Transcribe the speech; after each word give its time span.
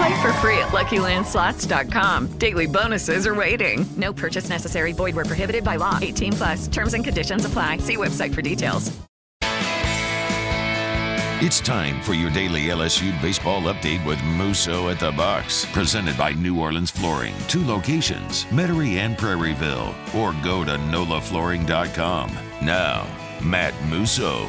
Play 0.00 0.22
for 0.22 0.32
free 0.34 0.56
at 0.56 0.68
LuckyLandSlots.com. 0.68 2.38
Daily 2.38 2.66
bonuses 2.66 3.26
are 3.26 3.34
waiting. 3.34 3.84
No 3.98 4.14
purchase 4.14 4.48
necessary. 4.48 4.92
Void 4.92 5.14
where 5.14 5.26
prohibited 5.26 5.62
by 5.62 5.76
law. 5.76 5.98
18 6.00 6.32
plus. 6.32 6.68
Terms 6.68 6.94
and 6.94 7.04
conditions 7.04 7.44
apply. 7.44 7.76
See 7.78 7.98
website 7.98 8.34
for 8.34 8.40
details. 8.40 8.90
It's 11.42 11.60
time 11.60 12.02
for 12.02 12.14
your 12.14 12.30
daily 12.30 12.66
LSU 12.68 13.12
baseball 13.20 13.62
update 13.62 14.04
with 14.06 14.22
Musso 14.22 14.88
at 14.88 15.00
the 15.00 15.10
Box, 15.12 15.66
presented 15.72 16.16
by 16.16 16.32
New 16.32 16.58
Orleans 16.58 16.90
Flooring. 16.90 17.34
Two 17.48 17.64
locations, 17.66 18.44
Metairie 18.46 18.96
and 18.96 19.16
Prairieville, 19.16 19.94
or 20.14 20.34
go 20.42 20.64
to 20.64 20.72
nolaflooring.com. 20.72 22.30
Now, 22.62 23.06
Matt 23.42 23.74
Musso. 23.88 24.46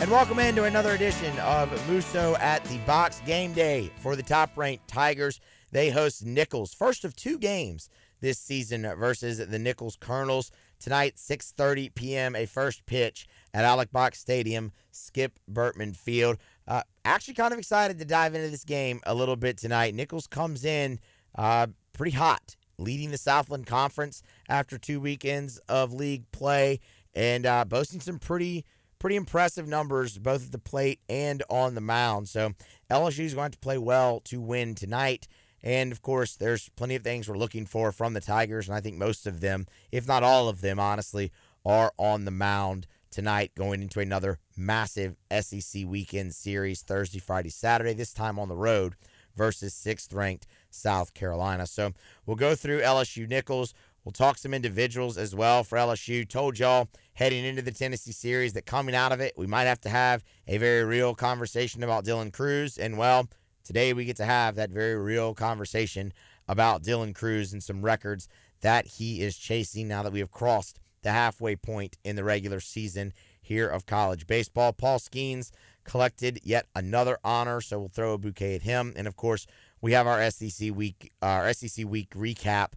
And 0.00 0.12
welcome 0.12 0.38
into 0.38 0.62
another 0.62 0.92
edition 0.92 1.36
of 1.40 1.72
Musso 1.90 2.36
at 2.36 2.62
the 2.66 2.78
Box 2.78 3.20
Game 3.26 3.52
Day 3.52 3.90
for 3.96 4.14
the 4.14 4.22
top 4.22 4.56
ranked 4.56 4.86
Tigers. 4.86 5.40
They 5.72 5.90
host 5.90 6.24
Nicholls, 6.24 6.72
first 6.72 7.04
of 7.04 7.16
two 7.16 7.36
games 7.36 7.90
this 8.20 8.38
season 8.38 8.82
versus 8.96 9.38
the 9.38 9.58
Nicholls 9.58 9.96
Colonels. 9.96 10.52
Tonight, 10.78 11.16
6:30 11.16 11.92
p.m., 11.96 12.36
a 12.36 12.46
first 12.46 12.86
pitch 12.86 13.26
at 13.52 13.64
Alex 13.64 13.90
Box 13.90 14.20
Stadium, 14.20 14.70
Skip 14.92 15.40
Bertman 15.50 15.96
Field. 15.96 16.38
Uh, 16.68 16.82
actually, 17.04 17.34
kind 17.34 17.52
of 17.52 17.58
excited 17.58 17.98
to 17.98 18.04
dive 18.04 18.36
into 18.36 18.50
this 18.50 18.64
game 18.64 19.00
a 19.04 19.16
little 19.16 19.36
bit 19.36 19.58
tonight. 19.58 19.96
Nicholls 19.96 20.28
comes 20.28 20.64
in 20.64 21.00
uh, 21.34 21.66
pretty 21.92 22.16
hot, 22.16 22.54
leading 22.78 23.10
the 23.10 23.18
Southland 23.18 23.66
Conference 23.66 24.22
after 24.48 24.78
two 24.78 25.00
weekends 25.00 25.58
of 25.68 25.92
league 25.92 26.30
play 26.30 26.78
and 27.14 27.44
uh, 27.44 27.64
boasting 27.64 28.00
some 28.00 28.20
pretty 28.20 28.64
pretty 28.98 29.16
impressive 29.16 29.66
numbers 29.66 30.18
both 30.18 30.46
at 30.46 30.52
the 30.52 30.58
plate 30.58 31.00
and 31.08 31.42
on 31.48 31.74
the 31.74 31.80
mound. 31.80 32.28
So 32.28 32.52
LSU 32.90 33.24
is 33.24 33.34
going 33.34 33.50
to 33.50 33.58
play 33.58 33.78
well 33.78 34.20
to 34.20 34.40
win 34.40 34.74
tonight. 34.74 35.28
And 35.62 35.92
of 35.92 36.02
course, 36.02 36.36
there's 36.36 36.68
plenty 36.70 36.94
of 36.94 37.02
things 37.02 37.28
we're 37.28 37.36
looking 37.36 37.66
for 37.66 37.90
from 37.90 38.14
the 38.14 38.20
Tigers, 38.20 38.68
and 38.68 38.76
I 38.76 38.80
think 38.80 38.96
most 38.96 39.26
of 39.26 39.40
them, 39.40 39.66
if 39.90 40.06
not 40.06 40.22
all 40.22 40.48
of 40.48 40.60
them, 40.60 40.78
honestly, 40.78 41.32
are 41.64 41.92
on 41.98 42.24
the 42.24 42.30
mound 42.30 42.86
tonight 43.10 43.52
going 43.56 43.82
into 43.82 44.00
another 44.00 44.38
massive 44.56 45.16
SEC 45.40 45.84
weekend 45.84 46.34
series 46.34 46.82
Thursday, 46.82 47.18
Friday, 47.18 47.48
Saturday, 47.48 47.92
this 47.94 48.12
time 48.12 48.38
on 48.38 48.48
the 48.48 48.56
road 48.56 48.94
versus 49.36 49.74
sixth 49.74 50.12
ranked 50.12 50.46
South 50.70 51.14
Carolina. 51.14 51.66
So 51.66 51.92
we'll 52.26 52.36
go 52.36 52.54
through 52.54 52.80
LSU 52.80 53.28
Nicholls. 53.28 53.74
We'll 54.04 54.12
talk 54.12 54.38
some 54.38 54.54
individuals 54.54 55.18
as 55.18 55.34
well 55.34 55.64
for 55.64 55.76
LSU. 55.76 56.28
Told 56.28 56.58
y'all 56.58 56.88
heading 57.14 57.44
into 57.44 57.62
the 57.62 57.72
Tennessee 57.72 58.12
series 58.12 58.52
that 58.54 58.64
coming 58.64 58.94
out 58.94 59.12
of 59.12 59.20
it, 59.20 59.34
we 59.36 59.46
might 59.46 59.64
have 59.64 59.80
to 59.82 59.88
have 59.88 60.24
a 60.46 60.58
very 60.58 60.84
real 60.84 61.14
conversation 61.14 61.82
about 61.82 62.04
Dylan 62.04 62.32
Crews. 62.32 62.78
And 62.78 62.96
well, 62.96 63.28
today 63.64 63.92
we 63.92 64.04
get 64.04 64.16
to 64.16 64.24
have 64.24 64.54
that 64.54 64.70
very 64.70 64.96
real 64.96 65.34
conversation 65.34 66.12
about 66.48 66.82
Dylan 66.82 67.14
Crews 67.14 67.52
and 67.52 67.62
some 67.62 67.82
records 67.82 68.28
that 68.60 68.86
he 68.86 69.20
is 69.20 69.36
chasing 69.36 69.88
now 69.88 70.02
that 70.02 70.12
we 70.12 70.20
have 70.20 70.30
crossed 70.30 70.80
the 71.02 71.12
halfway 71.12 71.56
point 71.56 71.96
in 72.04 72.16
the 72.16 72.24
regular 72.24 72.60
season 72.60 73.12
here 73.40 73.68
of 73.68 73.86
college 73.86 74.26
baseball. 74.26 74.72
Paul 74.72 74.98
Skenes 74.98 75.50
collected 75.84 76.40
yet 76.42 76.66
another 76.74 77.18
honor, 77.24 77.60
so 77.60 77.78
we'll 77.78 77.88
throw 77.88 78.14
a 78.14 78.18
bouquet 78.18 78.54
at 78.54 78.62
him. 78.62 78.92
And 78.96 79.06
of 79.06 79.16
course, 79.16 79.46
we 79.80 79.92
have 79.92 80.06
our 80.06 80.30
SEC 80.30 80.74
week, 80.74 81.12
our 81.22 81.52
SEC 81.52 81.84
week 81.86 82.10
recap. 82.10 82.72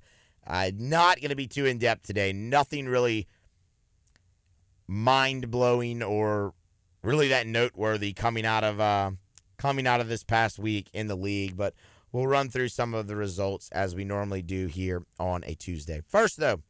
Uh, 0.46 0.72
not 0.76 1.20
going 1.22 1.30
to 1.30 1.36
be 1.36 1.48
too 1.48 1.66
in 1.66 1.78
depth 1.78 2.06
today. 2.06 2.34
Nothing 2.34 2.88
really 2.88 3.28
mind 4.88 5.50
blowing 5.52 6.04
or 6.04 6.54
really 7.04 7.30
that 7.30 7.48
noteworthy 7.48 8.14
coming 8.14 8.46
out 8.46 8.64
of 8.64 8.80
uh, 8.80 9.12
coming 9.58 9.88
out 9.88 10.02
of 10.02 10.10
this 10.10 10.24
past 10.24 10.60
week 10.60 10.90
in 10.94 11.08
the 11.08 11.16
league, 11.16 11.56
but 11.56 11.74
we'll 12.12 12.28
run 12.28 12.50
through 12.50 12.68
some 12.68 12.94
of 12.94 13.08
the 13.08 13.16
results 13.16 13.70
as 13.72 13.96
we 13.96 14.04
normally 14.04 14.42
do 14.42 14.68
here 14.68 15.04
on 15.20 15.44
a 15.46 15.54
Tuesday. 15.54 16.02
First, 16.08 16.38
though, 16.38 16.62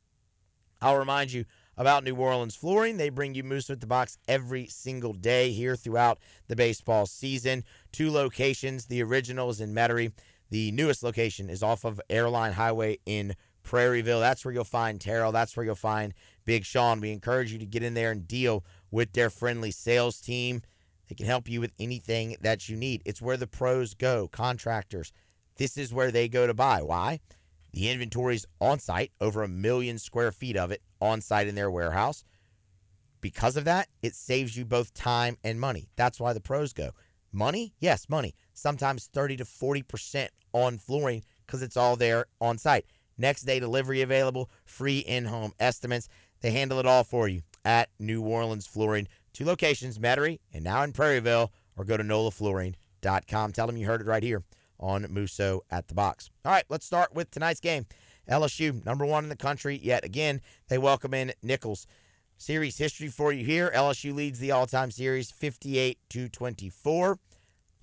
I'll 0.82 0.98
remind 0.98 1.32
you 1.32 1.46
about 1.78 2.03
New 2.03 2.16
Orleans 2.16 2.56
Flooring. 2.56 2.98
They 2.98 3.09
bring 3.09 3.34
you 3.34 3.44
Musso 3.44 3.74
at 3.74 3.82
the 3.82 3.88
Box 3.88 4.18
every 4.28 4.68
single 4.68 5.14
day 5.14 5.52
here 5.52 5.76
throughout 5.76 6.20
the 6.48 6.56
baseball 6.56 7.06
season. 7.06 7.64
Two 7.92 8.12
locations. 8.12 8.86
The 8.86 9.02
original 9.02 9.50
is 9.50 9.62
in 9.62 9.74
Metairie. 9.74 10.12
The 10.50 10.72
newest 10.72 11.02
location 11.02 11.50
is 11.50 11.64
off 11.64 11.86
of 11.86 12.02
Airline 12.09 12.53
Highway 12.53 13.00
in 13.06 13.36
Prairieville. 13.64 14.20
That's 14.20 14.44
where 14.44 14.54
you'll 14.54 14.64
find 14.64 15.00
Terrell. 15.00 15.32
That's 15.32 15.56
where 15.56 15.66
you'll 15.66 15.76
find 15.76 16.14
Big 16.46 16.66
Sean. 16.66 17.02
We 17.02 17.12
encourage 17.12 17.52
you 17.52 17.60
to 17.60 17.66
get 17.66 17.84
in 17.84 17.94
there 17.94 18.12
and 18.12 18.28
deal 18.28 18.64
with 18.90 19.14
their 19.14 19.30
friendly 19.30 19.72
sales 19.72 20.20
team. 20.20 20.62
They 21.08 21.16
can 21.16 21.26
help 21.26 21.50
you 21.50 21.60
with 21.60 21.72
anything 21.80 22.38
that 22.42 22.70
you 22.70 22.78
need. 22.78 23.02
It's 23.06 23.22
where 23.22 23.38
the 23.38 23.48
pros 23.48 23.94
go, 23.94 24.28
contractors. 24.28 25.12
This 25.58 25.78
is 25.78 25.94
where 25.94 26.12
they 26.12 26.28
go 26.28 26.48
to 26.48 26.54
buy. 26.54 26.82
Why? 26.82 27.20
The 27.74 27.90
inventory's 27.90 28.46
on 28.60 28.80
site, 28.80 29.12
over 29.22 29.44
a 29.44 29.48
million 29.48 29.98
square 29.98 30.32
feet 30.32 30.58
of 30.58 30.72
it 30.72 30.82
on 31.00 31.22
site 31.22 31.48
in 31.48 31.56
their 31.56 31.72
warehouse. 31.72 32.24
Because 33.22 33.56
of 33.56 33.66
that, 33.66 33.88
it 34.02 34.16
saves 34.16 34.58
you 34.58 34.66
both 34.66 34.94
time 34.94 35.38
and 35.44 35.60
money. 35.60 35.90
That's 35.96 36.20
why 36.20 36.34
the 36.34 36.42
pros 36.42 36.74
go. 36.74 36.92
Money? 37.32 37.74
Yes, 37.80 38.10
money. 38.10 38.36
Sometimes 38.54 39.08
30 39.08 39.38
to 39.38 39.46
40% 39.46 40.30
on 40.54 40.78
flooring 40.78 41.24
because 41.46 41.62
it's 41.62 41.78
all 41.78 41.96
there 41.96 42.26
on 42.40 42.58
site. 42.58 42.86
Next 43.22 43.44
day 43.44 43.59
delivery 43.59 44.02
available, 44.02 44.50
free 44.66 44.98
in 44.98 45.26
home 45.26 45.54
estimates. 45.59 46.09
They 46.42 46.50
handle 46.50 46.80
it 46.80 46.88
all 46.88 47.04
for 47.04 47.28
you 47.28 47.44
at 47.64 47.90
New 48.00 48.24
Orleans 48.24 48.66
Flooring. 48.66 49.08
Two 49.32 49.46
locations, 49.46 50.00
Metairie 50.00 50.40
and 50.52 50.64
now 50.64 50.82
in 50.82 50.92
Prairieville, 50.92 51.50
or 51.78 51.86
go 51.86 51.98
to 51.98 52.04
nolaflooring.com. 52.04 53.52
Tell 53.52 53.68
them 53.68 53.78
you 53.78 53.86
heard 53.86 54.02
it 54.02 54.08
right 54.08 54.24
here 54.24 54.44
on 54.80 55.06
Musso 55.08 55.62
at 55.70 55.88
the 55.88 55.94
box. 55.94 56.32
All 56.44 56.52
right, 56.52 56.66
let's 56.68 56.86
start 56.86 57.14
with 57.14 57.30
tonight's 57.30 57.59
game. 57.59 57.86
LSU, 58.28 58.84
number 58.84 59.06
one 59.06 59.24
in 59.24 59.30
the 59.30 59.36
country, 59.36 59.80
yet 59.82 60.03
again, 60.03 60.42
they 60.68 60.80
welcome 60.80 61.14
in 61.14 61.32
Nicholls. 61.44 61.86
Series 62.38 62.80
history 62.80 63.08
for 63.08 63.32
you 63.32 63.46
here. 63.46 63.72
LSU 63.76 64.16
leads 64.16 64.40
the 64.40 64.50
all 64.50 64.66
time 64.66 64.90
series 64.90 65.30
58 65.30 66.00
to 66.09 66.28
24. 66.28 67.20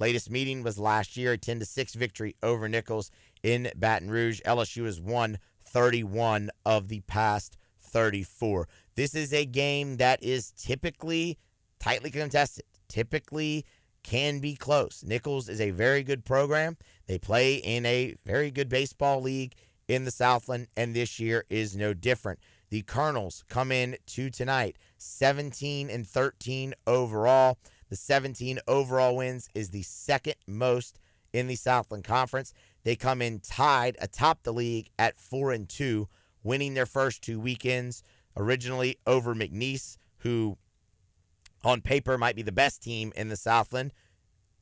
Latest 0.01 0.31
meeting 0.31 0.65
was 0.65 0.79
last 0.79 1.17
year, 1.17 1.33
a 1.33 1.39
10 1.39 1.61
to 1.61 1.65
6 1.65 1.95
victory 1.95 2.35
over 2.43 2.69
Nicholls 2.69 3.13
in 3.43 3.71
Baton 3.77 4.11
Rouge. 4.11 4.41
LSU 4.47 4.85
has 4.85 5.01
won 5.01 5.39
31 5.65 6.51
of 6.65 6.89
the 6.89 7.01
past 7.01 7.57
34. 7.81 8.69
This 8.95 9.15
is 9.15 9.33
a 9.33 9.45
game 9.45 9.97
that 9.97 10.23
is 10.23 10.53
typically 10.53 11.39
tightly 11.79 12.11
contested, 12.11 12.65
typically 12.89 13.65
can 14.03 14.39
be 14.39 14.55
close. 14.55 15.05
Nicholls 15.07 15.49
is 15.49 15.61
a 15.61 15.71
very 15.71 16.03
good 16.03 16.25
program. 16.25 16.77
They 17.07 17.19
play 17.19 17.57
in 17.57 17.85
a 17.87 18.15
very 18.25 18.51
good 18.51 18.69
baseball 18.69 19.21
league 19.21 19.55
in 19.87 20.05
the 20.05 20.11
Southland, 20.11 20.69
and 20.77 20.95
this 20.95 21.19
year 21.19 21.45
is 21.49 21.77
no 21.77 21.95
different. 21.95 22.41
The 22.71 22.83
Colonels 22.83 23.45
come 23.49 23.73
in 23.73 23.97
to 24.09 24.31
tonight 24.31 24.77
17 24.99 25.89
and 25.89 26.07
13 26.07 26.75
overall. 26.87 27.59
The 27.89 27.97
17 27.97 28.59
overall 28.69 29.17
wins 29.17 29.49
is 29.55 29.71
the 29.71 29.83
second 29.83 30.35
most 30.47 30.99
in 31.33 31.47
the 31.47 31.57
Southland 31.57 32.05
Conference. 32.05 32.53
They 32.89 32.97
come 32.97 33.21
in 33.21 33.41
tied 33.41 33.99
atop 34.01 34.45
the 34.45 34.53
league 34.55 34.89
at 34.99 35.21
4 35.21 35.53
and 35.53 35.69
2, 35.69 36.09
winning 36.43 36.73
their 36.73 36.87
first 36.87 37.21
two 37.21 37.39
weekends, 37.39 38.03
originally 38.35 38.97
over 39.07 39.35
McNeese, 39.35 39.99
who 40.21 40.57
on 41.63 41.83
paper 41.83 42.17
might 42.17 42.35
be 42.35 42.41
the 42.41 42.51
best 42.51 42.83
team 42.83 43.13
in 43.15 43.29
the 43.29 43.37
Southland. 43.37 43.93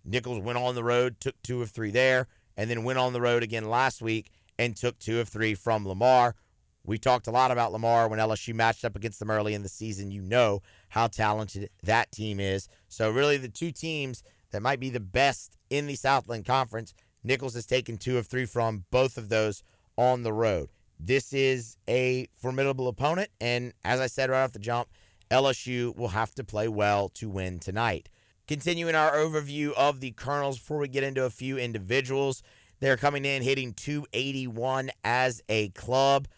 Nicholls 0.05 0.40
went 0.40 0.58
on 0.58 0.75
the 0.75 0.82
road, 0.82 1.20
took 1.20 1.40
two 1.44 1.62
of 1.62 1.70
three 1.70 1.93
there, 1.93 2.26
and 2.56 2.69
then 2.69 2.82
went 2.82 2.99
on 2.99 3.12
the 3.12 3.20
road 3.20 3.44
again 3.44 3.70
last 3.70 4.02
week 4.02 4.32
and 4.58 4.75
took 4.75 4.99
two 4.99 5.20
of 5.20 5.28
three 5.28 5.55
from 5.55 5.87
Lamar. 5.87 6.34
We 6.82 6.99
talked 6.99 7.28
a 7.28 7.31
lot 7.31 7.52
about 7.52 7.70
Lamar 7.70 8.08
when 8.08 8.19
LSU 8.19 8.56
matched 8.56 8.84
up 8.84 8.96
against 8.96 9.20
them 9.20 9.31
early 9.31 9.55
in 9.55 9.62
the 9.62 9.69
season. 9.69 10.11
You 10.11 10.23
know 10.23 10.62
how 10.88 11.06
talented 11.06 11.70
that 11.84 12.11
team 12.11 12.40
is. 12.40 12.69
So, 12.88 13.08
really, 13.08 13.37
the 13.37 13.49
two 13.49 13.70
teams 13.70 14.25
that 14.50 14.62
might 14.62 14.81
be 14.81 14.90
the 14.90 14.99
best 14.99 15.56
in 15.70 15.87
the 15.87 15.94
Southland 15.94 16.44
Conference, 16.44 16.93
Nicholls 17.26 17.55
has 17.55 17.67
taken 17.67 17.99
two 17.99 18.19
of 18.19 18.28
three 18.28 18.46
from 18.46 18.84
both 18.93 19.19
of 19.19 19.28
those 19.28 19.64
on 19.99 20.23
the 20.23 20.32
road. 20.32 20.69
This 21.00 21.32
is 21.32 21.76
a 21.88 22.28
formidable 22.32 22.87
opponent, 22.87 23.31
and 23.40 23.73
as 23.84 23.99
I 23.99 24.06
said 24.06 24.31
right 24.31 24.44
off 24.44 24.52
the 24.52 24.61
jump, 24.61 24.88
LSU 25.28 25.94
will 25.96 26.08
have 26.08 26.34
to 26.37 26.44
play 26.44 26.69
well 26.69 27.08
to 27.11 27.28
win 27.28 27.58
tonight. 27.58 28.08
Continuing 28.46 28.94
our 28.94 29.11
overview 29.17 29.73
of 29.73 29.99
the 29.99 30.12
Colonels 30.12 30.61
before 30.61 30.78
we 30.78 30.87
get 30.87 31.02
into 31.02 31.25
a 31.25 31.31
few 31.31 31.58
individuals, 31.58 32.44
they're 32.78 32.96
coming 32.96 33.25
in 33.25 33.43
hitting 33.43 33.73
281 33.73 34.90
as 35.02 35.43
a 35.49 35.70
club, 35.70 36.28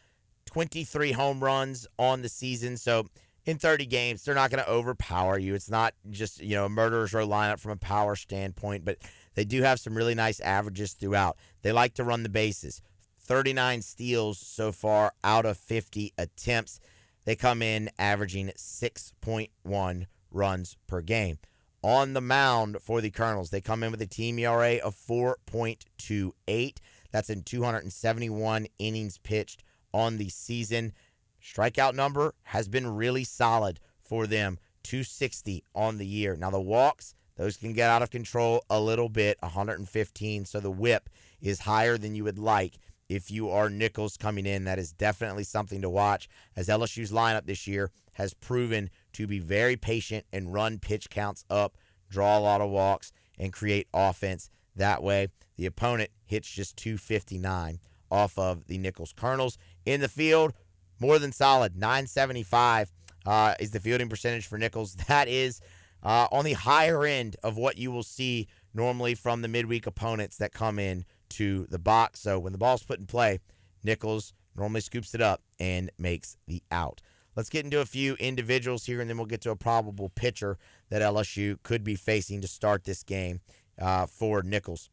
23 0.47 1.13
home 1.13 1.45
runs 1.45 1.87
on 1.99 2.23
the 2.23 2.31
season. 2.31 2.79
So 2.79 3.09
in 3.45 3.59
30 3.59 3.85
games, 3.85 4.25
they're 4.25 4.35
not 4.35 4.51
going 4.51 4.65
to 4.65 4.71
overpower 4.71 5.39
you. 5.39 5.55
It's 5.55 5.69
not 5.69 5.93
just, 6.11 6.41
you 6.41 6.55
know, 6.55 6.65
a 6.65 6.71
murderer's 6.71 7.13
row 7.13 7.29
lineup 7.29 7.61
from 7.61 7.73
a 7.73 7.77
power 7.77 8.17
standpoint, 8.17 8.87
but 8.87 8.97
they 9.39 9.45
do 9.45 9.63
have 9.63 9.79
some 9.79 9.97
really 9.97 10.17
nice 10.17 10.41
averages 10.41 10.95
throughout. 10.95 11.37
They 11.63 11.71
like 11.71 11.95
to 11.95 12.03
run 12.03 12.25
the 12.25 12.29
bases. 12.29 12.83
39 13.21 13.83
steals 13.83 14.37
so 14.37 14.73
far 14.73 15.13
out 15.23 15.47
of 15.47 15.57
50 15.57 16.13
attempts. 16.19 16.81
They 17.25 17.37
come 17.37 17.63
in 17.63 17.89
averaging 18.01 18.49
6.1 18.49 20.07
runs 20.33 20.77
per 20.89 21.03
game. 21.03 21.39
On 21.85 22.15
the 22.15 22.21
mound 22.21 22.79
for 22.83 23.01
the 23.01 23.13
Colonels, 23.13 23.51
they 23.51 23.61
come 23.61 23.85
in 23.85 23.93
with 23.93 24.03
a 24.03 24.09
team 24.09 24.41
ERA 24.41 24.79
of 24.79 24.97
4.28. 24.97 26.77
That's 27.13 27.31
in 27.31 27.45
271 27.45 28.67
innings 28.81 29.19
pitched 29.19 29.63
on 29.95 30.17
the 30.17 30.31
season. 30.31 30.93
Strikeout 31.41 31.95
number 31.95 32.35
has 32.43 32.67
been 32.67 32.97
really 32.97 33.23
solid 33.23 33.79
for 34.03 34.27
them 34.27 34.59
260 34.83 35.63
on 35.77 35.99
the 35.99 36.07
year. 36.07 36.35
Now, 36.35 36.51
the 36.51 36.61
walks, 36.61 37.15
those 37.39 37.57
can 37.57 37.73
get 37.73 37.89
out 37.89 38.03
of 38.03 38.11
control 38.11 38.65
a 38.69 38.81
little 38.81 39.09
bit 39.09 39.39
115. 39.41 40.45
So 40.45 40.61
the 40.61 40.71
whip 40.71 41.09
is 41.41 41.61
higher 41.61 41.97
than 41.97 42.15
you 42.15 42.25
would 42.25 42.39
like 42.39 42.79
if 43.09 43.31
you 43.31 43.49
are 43.49 43.71
Nicholls 43.71 44.17
coming 44.17 44.45
in. 44.45 44.65
That 44.65 44.79
is 44.79 44.93
definitely 44.93 45.45
something 45.45 45.81
to 45.81 45.89
watch 45.89 46.29
as 46.57 46.69
LSU's 46.69 47.13
lineup 47.13 47.47
this 47.47 47.67
year 47.67 47.91
has 48.15 48.35
proven 48.35 48.91
to 49.13 49.27
be 49.29 49.39
very 49.39 49.77
patient 49.77 50.27
and 50.33 50.53
run 50.53 50.81
pitch 50.81 51.09
counts 51.09 51.45
up, 51.49 51.79
draw 52.11 52.37
a 52.37 52.41
lot 52.41 52.61
of 52.61 52.71
walks, 52.71 53.13
and 53.39 53.53
create 53.53 53.87
offense 53.95 54.51
that 54.75 55.03
way. 55.03 55.29
The 55.57 55.67
opponent 55.67 56.11
hits 56.27 56.51
just 56.51 56.77
259 56.77 57.79
off 58.11 58.37
of 58.37 58.67
the 58.67 58.79
Nicholls 58.79 59.13
Colonels. 59.17 59.57
In 59.87 60.01
the 60.01 60.09
field, 60.09 60.53
more 60.99 61.21
than 61.21 61.31
solid. 61.31 61.77
975 61.77 62.93
uh, 63.25 63.55
is 63.61 63.71
the 63.71 63.81
fielding 63.81 64.09
percentage 64.09 64.47
for 64.47 64.59
Nicholls. 64.59 64.97
That 65.09 65.29
is 65.29 65.61
uh, 66.03 66.29
on 66.31 66.45
the 66.45 66.53
higher 66.53 67.05
end 67.05 67.37
of 67.43 67.57
what 67.57 67.79
you 67.79 67.91
will 67.91 68.03
see 68.03 68.49
normally 68.75 69.15
from 69.15 69.43
the 69.43 69.49
midweek 69.49 69.87
opponents 69.87 70.37
that 70.37 70.53
come 70.53 70.79
in 70.79 71.05
to 71.31 71.67
the 71.71 71.79
box. 71.79 72.21
So 72.21 72.39
when 72.39 72.53
the 72.53 72.59
ball's 72.59 72.83
put 72.83 72.99
in 72.99 73.07
play, 73.07 73.41
Nicholls 73.83 74.33
normally 74.57 74.81
scoops 74.81 75.15
it 75.15 75.21
up 75.21 75.43
and 75.59 75.91
makes 75.99 76.37
the 76.47 76.63
out. 76.71 77.01
Let's 77.37 77.51
get 77.51 77.65
into 77.65 77.81
a 77.81 77.87
few 77.87 78.15
individuals 78.15 78.87
here, 78.87 79.01
and 79.01 79.09
then 79.09 79.17
we'll 79.17 79.27
get 79.27 79.43
to 79.43 79.53
a 79.53 79.57
probable 79.57 80.09
pitcher 80.09 80.59
that 80.91 81.03
LSU 81.03 81.63
could 81.63 81.85
be 81.85 81.95
facing 81.95 82.41
to 82.41 82.49
start 82.49 82.83
this 82.83 83.05
game 83.05 83.41
uh, 83.81 84.07
for 84.07 84.43
Nicholls. 84.43 84.91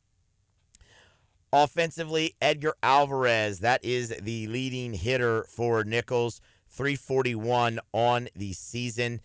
Offensively, 1.51 2.35
Edgar 2.41 2.75
Alvarez, 2.83 3.61
that 3.61 3.83
is 3.83 4.09
the 4.21 4.45
leading 4.47 4.93
hitter 4.93 5.45
for 5.49 5.83
Nicholls, 5.83 6.39
341 6.69 7.79
on 7.93 8.27
the 8.35 8.53
season. 8.53 9.21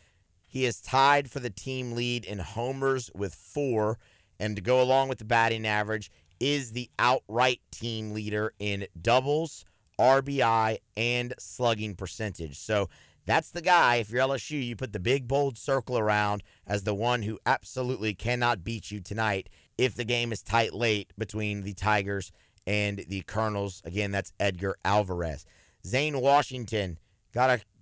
He 0.50 0.64
is 0.64 0.80
tied 0.80 1.30
for 1.30 1.38
the 1.38 1.48
team 1.48 1.92
lead 1.92 2.24
in 2.24 2.40
homers 2.40 3.08
with 3.14 3.32
four, 3.32 3.98
and 4.40 4.56
to 4.56 4.62
go 4.62 4.82
along 4.82 5.08
with 5.08 5.18
the 5.18 5.24
batting 5.24 5.64
average, 5.64 6.10
is 6.40 6.72
the 6.72 6.90
outright 6.98 7.60
team 7.70 8.12
leader 8.12 8.52
in 8.58 8.88
doubles, 9.00 9.64
RBI, 9.96 10.78
and 10.96 11.34
slugging 11.38 11.94
percentage. 11.94 12.58
So 12.58 12.88
that's 13.26 13.52
the 13.52 13.62
guy, 13.62 13.96
if 13.96 14.10
you're 14.10 14.26
LSU, 14.26 14.60
you 14.60 14.74
put 14.74 14.92
the 14.92 14.98
big 14.98 15.28
bold 15.28 15.56
circle 15.56 15.96
around 15.96 16.42
as 16.66 16.82
the 16.82 16.94
one 16.94 17.22
who 17.22 17.38
absolutely 17.46 18.12
cannot 18.12 18.64
beat 18.64 18.90
you 18.90 18.98
tonight 18.98 19.48
if 19.78 19.94
the 19.94 20.04
game 20.04 20.32
is 20.32 20.42
tight 20.42 20.74
late 20.74 21.12
between 21.16 21.62
the 21.62 21.74
Tigers 21.74 22.32
and 22.66 23.04
the 23.06 23.20
Colonels. 23.20 23.82
Again, 23.84 24.10
that's 24.10 24.32
Edgar 24.40 24.74
Alvarez. 24.84 25.46
Zane 25.86 26.20
Washington, 26.20 26.98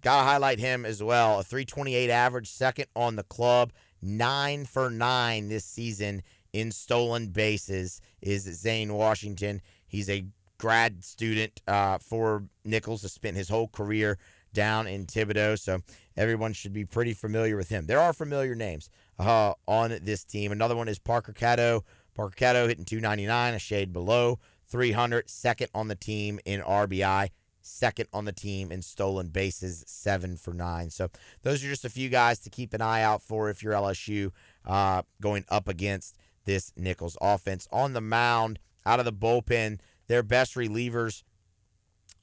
gotta 0.02 0.18
gotta 0.18 0.28
highlight 0.28 0.58
him 0.58 0.84
as 0.84 1.02
well. 1.02 1.40
A 1.40 1.42
328 1.42 2.10
average, 2.10 2.50
second 2.50 2.86
on 2.94 3.16
the 3.16 3.22
club, 3.22 3.72
nine 4.02 4.64
for 4.64 4.90
nine 4.90 5.48
this 5.48 5.64
season 5.64 6.22
in 6.52 6.70
stolen 6.70 7.28
bases 7.28 8.00
is 8.20 8.42
Zane 8.44 8.94
Washington. 8.94 9.60
He's 9.86 10.08
a 10.08 10.26
grad 10.58 11.04
student 11.04 11.60
uh, 11.66 11.98
for 11.98 12.44
Nicholls, 12.64 13.02
has 13.02 13.12
spent 13.12 13.36
his 13.36 13.48
whole 13.48 13.68
career 13.68 14.18
down 14.52 14.86
in 14.86 15.06
Thibodaux, 15.06 15.58
so 15.58 15.80
everyone 16.16 16.52
should 16.52 16.72
be 16.72 16.84
pretty 16.84 17.14
familiar 17.14 17.56
with 17.56 17.68
him. 17.68 17.86
There 17.86 18.00
are 18.00 18.12
familiar 18.12 18.54
names 18.54 18.90
uh, 19.18 19.52
on 19.66 19.98
this 20.02 20.24
team. 20.24 20.52
Another 20.52 20.74
one 20.74 20.88
is 20.88 20.98
Parker 20.98 21.32
Caddo. 21.32 21.82
Parker 22.14 22.34
Caddo 22.34 22.66
hitting 22.66 22.84
299, 22.84 23.54
a 23.54 23.58
shade 23.58 23.92
below 23.92 24.38
300, 24.66 25.30
second 25.30 25.68
on 25.74 25.88
the 25.88 25.94
team 25.94 26.40
in 26.44 26.60
RBI 26.60 27.30
second 27.68 28.08
on 28.12 28.24
the 28.24 28.32
team 28.32 28.72
in 28.72 28.82
stolen 28.82 29.28
bases, 29.28 29.84
seven 29.86 30.36
for 30.36 30.52
nine. 30.52 30.90
So 30.90 31.10
those 31.42 31.64
are 31.64 31.68
just 31.68 31.84
a 31.84 31.90
few 31.90 32.08
guys 32.08 32.38
to 32.40 32.50
keep 32.50 32.74
an 32.74 32.82
eye 32.82 33.02
out 33.02 33.22
for 33.22 33.50
if 33.50 33.62
you're 33.62 33.74
LSU 33.74 34.32
uh, 34.66 35.02
going 35.20 35.44
up 35.48 35.68
against 35.68 36.16
this 36.44 36.72
Nicholls 36.76 37.16
offense. 37.20 37.68
On 37.70 37.92
the 37.92 38.00
mound, 38.00 38.58
out 38.86 38.98
of 38.98 39.04
the 39.04 39.12
bullpen, 39.12 39.80
their 40.06 40.22
best 40.22 40.54
relievers 40.54 41.22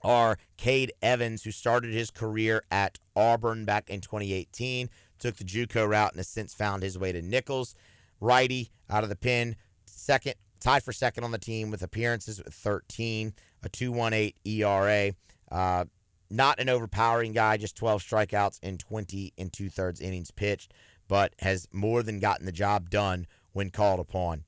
are 0.02 0.38
Cade 0.58 0.92
Evans, 1.02 1.44
who 1.44 1.52
started 1.52 1.94
his 1.94 2.12
career 2.12 2.64
at 2.70 3.00
Auburn 3.16 3.66
back 3.66 3.90
in 3.90 4.02
2018, 4.02 4.90
took 5.20 5.38
the 5.38 5.44
JUCO 5.44 5.88
route 5.88 6.12
and 6.12 6.20
has 6.20 6.28
since 6.28 6.54
found 6.54 6.84
his 6.84 6.98
way 6.98 7.12
to 7.12 7.22
Nicholls. 7.22 7.76
Righty 8.20 8.72
out 8.90 9.04
of 9.04 9.10
the 9.10 9.16
pen, 9.16 9.56
second, 9.86 10.36
tied 10.60 10.84
for 10.84 10.94
second 10.94 11.24
on 11.24 11.32
the 11.32 11.38
team 11.38 11.70
with 11.70 11.84
appearances 11.84 12.44
with 12.44 12.54
13, 12.54 13.34
a 13.64 13.70
2.18 13.70 14.34
ERA. 14.46 15.14
Uh, 15.52 15.86
not 16.30 16.60
an 16.60 16.70
overpowering 16.70 17.34
guy, 17.34 17.58
just 17.58 17.78
12 17.78 18.02
strikeouts 18.02 18.60
in 18.62 18.78
20 18.78 19.34
and 19.38 19.54
two 19.54 19.70
thirds 19.70 20.02
innings 20.02 20.32
pitched, 20.32 20.74
but 21.08 21.34
has 21.40 21.68
more 21.72 22.04
than 22.04 22.20
gotten 22.20 22.46
the 22.46 22.52
job 22.52 22.90
done 22.90 23.28
when 23.54 23.70
called 23.70 24.00
upon. 24.00 24.44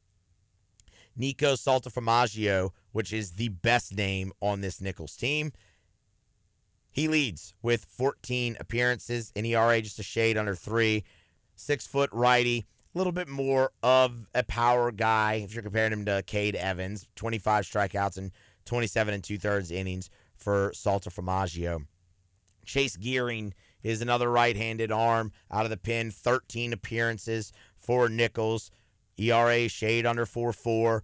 Nico 1.15 1.53
Saltaformaggio, 1.53 2.71
which 2.91 3.11
is 3.11 3.33
the 3.33 3.49
best 3.49 3.95
name 3.95 4.31
on 4.41 4.61
this 4.61 4.81
Nicholls 4.81 5.15
team. 5.15 5.51
He 6.91 7.07
leads 7.07 7.53
with 7.61 7.85
14 7.85 8.57
appearances, 8.59 9.31
in 9.35 9.45
ERA 9.45 9.81
just 9.81 9.99
a 9.99 10.03
shade 10.03 10.37
under 10.37 10.55
three. 10.55 11.03
Six 11.55 11.87
foot 11.87 12.09
righty, 12.13 12.65
a 12.93 12.97
little 12.97 13.11
bit 13.11 13.27
more 13.27 13.71
of 13.81 14.27
a 14.35 14.43
power 14.43 14.91
guy 14.91 15.41
if 15.43 15.53
you're 15.53 15.63
comparing 15.63 15.93
him 15.93 16.05
to 16.05 16.23
Cade 16.25 16.55
Evans. 16.55 17.07
25 17.15 17.65
strikeouts 17.65 18.17
and 18.17 18.31
27 18.65 19.13
and 19.13 19.23
two 19.23 19.37
thirds 19.37 19.71
innings 19.71 20.09
for 20.37 20.71
Salter 20.73 21.09
Saltaformaggio. 21.09 21.85
Chase 22.65 22.97
Gearing 22.97 23.53
is 23.83 24.01
another 24.01 24.29
right 24.29 24.55
handed 24.55 24.91
arm 24.91 25.31
out 25.51 25.63
of 25.63 25.69
the 25.69 25.77
pen, 25.77 26.11
13 26.11 26.73
appearances 26.73 27.51
for 27.77 28.09
Nicholls. 28.09 28.71
ERA 29.17 29.67
shade 29.67 30.05
under 30.05 30.25
4 30.25 30.53
4 30.53 31.03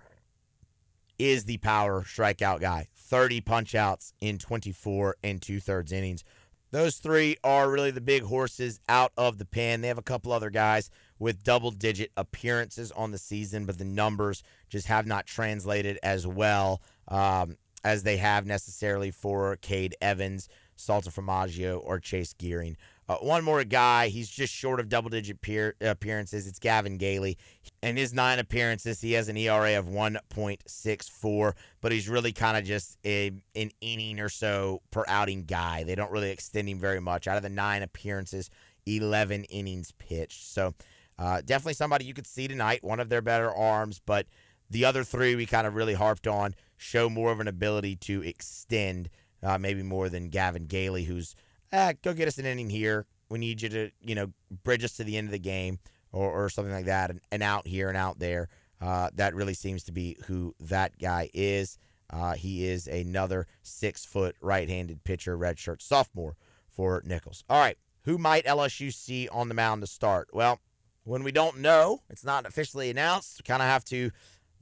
is 1.18 1.46
the 1.46 1.58
power 1.58 2.04
strikeout 2.04 2.62
guy. 2.62 2.88
30 2.96 3.42
punchouts 3.42 4.14
in 4.22 4.38
24 4.38 5.16
and 5.24 5.42
two 5.42 5.60
thirds 5.60 5.92
innings. 5.92 6.24
Those 6.72 6.96
three 6.96 7.38
are 7.44 7.70
really 7.70 7.92
the 7.92 8.02
big 8.02 8.24
horses 8.24 8.80
out 8.90 9.12
of 9.16 9.38
the 9.38 9.46
pen. 9.46 9.82
They 9.82 9.88
have 9.90 10.00
a 10.00 10.04
couple 10.04 10.32
other 10.32 10.50
guys 10.50 10.90
with 11.20 11.44
double 11.44 11.70
digit 11.70 12.12
appearances 12.18 12.92
on 12.92 13.12
the 13.12 13.20
season, 13.20 13.66
but 13.66 13.78
the 13.78 13.86
numbers 13.86 14.42
just 14.70 14.88
have 14.88 15.06
not 15.06 15.28
translated 15.28 16.00
as 16.02 16.26
well 16.26 16.82
um, 17.08 17.58
as 17.84 18.04
they 18.04 18.18
have 18.18 18.46
necessarily 18.46 19.12
for 19.12 19.58
Cade 19.58 19.96
Evans, 20.02 20.48
Saltaformaggio, 20.78 21.82
or 21.84 22.00
Chase 22.00 22.34
Gearing. 22.34 22.78
Uh, 23.10 23.18
one 23.18 23.44
more 23.44 23.64
guy, 23.66 24.08
he's 24.08 24.30
just 24.30 24.54
short 24.54 24.80
of 24.80 24.88
double 24.88 25.10
digit 25.10 25.42
peer, 25.42 25.76
appearances. 25.82 26.48
It's 26.48 26.60
Gavin 26.60 26.98
Gailey. 26.98 27.38
In 27.82 27.98
his 27.98 28.14
nine 28.14 28.40
appearances, 28.40 29.02
he 29.02 29.12
has 29.14 29.28
an 29.28 29.36
ERA 29.36 29.78
of 29.78 29.88
1.64, 29.88 31.54
but 31.82 31.92
he's 31.92 32.08
really 32.08 32.32
kind 32.32 32.56
of 32.56 32.64
just 32.64 32.98
a, 33.04 33.32
an 33.56 33.72
inning 33.82 34.22
or 34.22 34.30
so 34.30 34.82
per 34.90 35.04
outing 35.08 35.44
guy. 35.44 35.84
They 35.84 35.96
don't 35.96 36.12
really 36.12 36.32
extend 36.32 36.70
him 36.70 36.80
very 36.80 37.02
much. 37.02 37.28
Out 37.28 37.36
of 37.36 37.44
the 37.44 37.50
nine 37.50 37.84
appearances, 37.84 38.50
11 38.86 39.44
innings 39.46 39.92
pitched. 39.92 40.48
So 40.48 40.74
uh, 41.20 41.42
definitely 41.42 41.74
somebody 41.74 42.06
you 42.06 42.14
could 42.14 42.28
see 42.28 42.48
tonight, 42.48 42.86
one 42.86 43.02
of 43.02 43.10
their 43.10 43.22
better 43.22 43.54
arms, 43.54 44.00
but 44.06 44.28
the 44.70 44.86
other 44.86 45.04
three 45.04 45.36
we 45.36 45.46
kind 45.46 45.68
of 45.68 45.76
really 45.76 45.94
harped 45.94 46.26
on 46.26 46.56
show 46.78 47.10
more 47.10 47.32
of 47.32 47.40
an 47.40 47.48
ability 47.48 47.96
to 47.98 48.22
extend, 48.22 49.10
uh, 49.42 49.58
maybe 49.58 49.84
more 49.84 50.10
than 50.10 50.30
Gavin 50.30 50.66
Gailey, 50.66 51.04
who's 51.04 51.36
ah, 51.74 51.94
go 52.02 52.14
get 52.14 52.28
us 52.28 52.38
an 52.38 52.46
inning 52.46 52.70
here, 52.70 53.06
We 53.30 53.40
need 53.40 53.62
you 53.62 53.70
to, 53.70 53.90
you 54.02 54.16
know, 54.16 54.32
bridge 54.64 54.84
us 54.84 54.94
to 54.98 55.04
the 55.04 55.18
end 55.18 55.28
of 55.28 55.32
the 55.32 55.40
game 55.40 55.80
or, 56.12 56.30
or 56.46 56.50
something 56.50 56.74
like 56.74 56.86
that, 56.86 57.10
and, 57.10 57.20
and 57.32 57.42
out 57.42 57.68
here 57.68 57.90
and 57.90 57.98
out 57.98 58.20
there. 58.20 58.48
Uh, 58.80 59.10
that 59.16 59.34
really 59.34 59.54
seems 59.54 59.84
to 59.86 59.92
be 59.92 60.18
who 60.28 60.54
that 60.60 60.98
guy 61.00 61.30
is. 61.34 61.78
Uh, 62.10 62.34
he 62.34 62.66
is 62.66 62.86
another 62.86 63.48
six 63.64 64.06
foot 64.06 64.36
right 64.40 64.70
handed 64.70 65.04
pitcher, 65.04 65.38
redshirt 65.38 65.82
sophomore 65.82 66.36
for 66.70 67.02
Nicholls. 67.06 67.44
All 67.50 67.60
right, 67.60 67.78
who 68.04 68.18
might 68.18 68.46
LSU 68.46 68.94
see 68.94 69.28
on 69.30 69.48
the 69.48 69.56
mound 69.56 69.82
to 69.82 69.88
start? 69.88 70.30
Well, 70.34 70.60
when 71.06 71.24
we 71.24 71.32
don't 71.32 71.60
know, 71.60 72.02
it's 72.10 72.24
not 72.24 72.46
officially 72.46 72.90
announced. 72.90 73.40
We 73.40 73.44
kind 73.44 73.62
of 73.62 73.68
have 73.68 73.86
to 73.86 74.12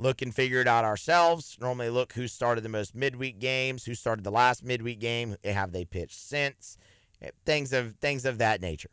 look 0.02 0.22
and 0.22 0.34
figure 0.34 0.60
it 0.60 0.68
out 0.68 0.84
ourselves. 0.84 1.58
Normally, 1.62 1.90
look 1.90 2.14
who 2.14 2.28
started 2.28 2.62
the 2.62 2.70
most 2.70 2.96
midweek 2.96 3.40
games, 3.40 3.86
who 3.86 3.94
started 3.94 4.24
the 4.24 4.32
last 4.32 4.64
midweek 4.64 5.00
game, 5.00 5.38
have 5.44 5.72
they 5.72 5.86
pitched 5.86 6.20
since, 6.20 6.78
eh, 7.22 7.30
things 7.46 7.72
of 7.72 7.96
things 8.02 8.26
of 8.26 8.40
that 8.40 8.62
nature. 8.62 8.90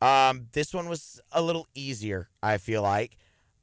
Um, 0.00 0.48
this 0.52 0.74
one 0.74 0.88
was 0.88 1.20
a 1.32 1.40
little 1.40 1.66
easier, 1.74 2.28
I 2.42 2.58
feel 2.58 2.82
like. 2.82 3.16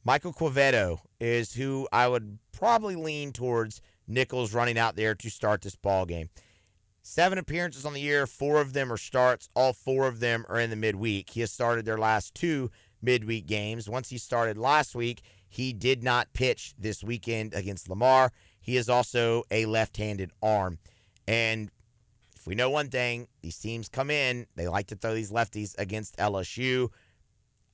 Michael 0.03 0.33
Quevedo 0.33 0.99
is 1.19 1.53
who 1.53 1.87
I 1.93 2.07
would 2.07 2.39
probably 2.51 2.95
lean 2.95 3.31
towards 3.31 3.79
Nicholls 4.07 4.53
running 4.53 4.77
out 4.77 4.95
there 4.95 5.15
to 5.15 5.29
start 5.29 5.61
this 5.61 5.75
ball 5.75 6.05
game. 6.05 6.29
Seven 7.03 7.37
appearances 7.37 7.85
on 7.85 7.93
the 7.93 8.01
year, 8.01 8.25
four 8.25 8.59
of 8.59 8.73
them 8.73 8.91
are 8.91 8.97
starts. 8.97 9.47
All 9.55 9.73
four 9.73 10.07
of 10.07 10.19
them 10.19 10.45
are 10.49 10.59
in 10.59 10.69
the 10.69 10.75
midweek. 10.75 11.29
He 11.29 11.41
has 11.41 11.51
started 11.51 11.85
their 11.85 11.97
last 11.97 12.33
two 12.33 12.71
midweek 13.01 13.45
games. 13.45 13.89
Once 13.89 14.09
he 14.09 14.17
started 14.17 14.57
last 14.57 14.95
week, 14.95 15.21
he 15.53 15.71
did 15.71 16.03
not 16.03 16.33
pitch 16.33 16.73
this 16.79 17.03
weekend 17.03 17.53
against 17.53 17.87
Lamar. 17.87 18.31
He 18.59 18.75
is 18.75 18.89
also 18.89 19.43
a 19.51 19.67
left 19.67 19.97
handed 19.97 20.31
arm. 20.41 20.79
And 21.27 21.69
if 22.35 22.47
we 22.47 22.55
know 22.55 22.71
one 22.71 22.89
thing, 22.89 23.27
these 23.43 23.59
teams 23.59 23.87
come 23.87 24.09
in, 24.09 24.47
they 24.55 24.67
like 24.67 24.87
to 24.87 24.95
throw 24.95 25.13
these 25.13 25.31
lefties 25.31 25.77
against 25.77 26.17
LSU. 26.17 26.89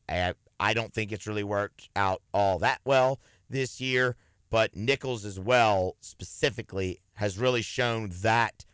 I, 0.09 0.33
I 0.59 0.74
don't 0.74 0.93
think 0.93 1.13
it's 1.13 1.25
really 1.25 1.45
worked 1.45 1.88
out 1.95 2.21
all 2.33 2.59
that 2.59 2.81
well 2.83 3.21
this 3.50 3.79
year, 3.79 4.17
but 4.50 4.75
Nicholls 4.75 5.24
as 5.24 5.39
well, 5.39 5.95
specifically, 6.01 7.00
has 7.13 7.38
really 7.38 7.62
shown 7.62 8.09
that 8.24 8.65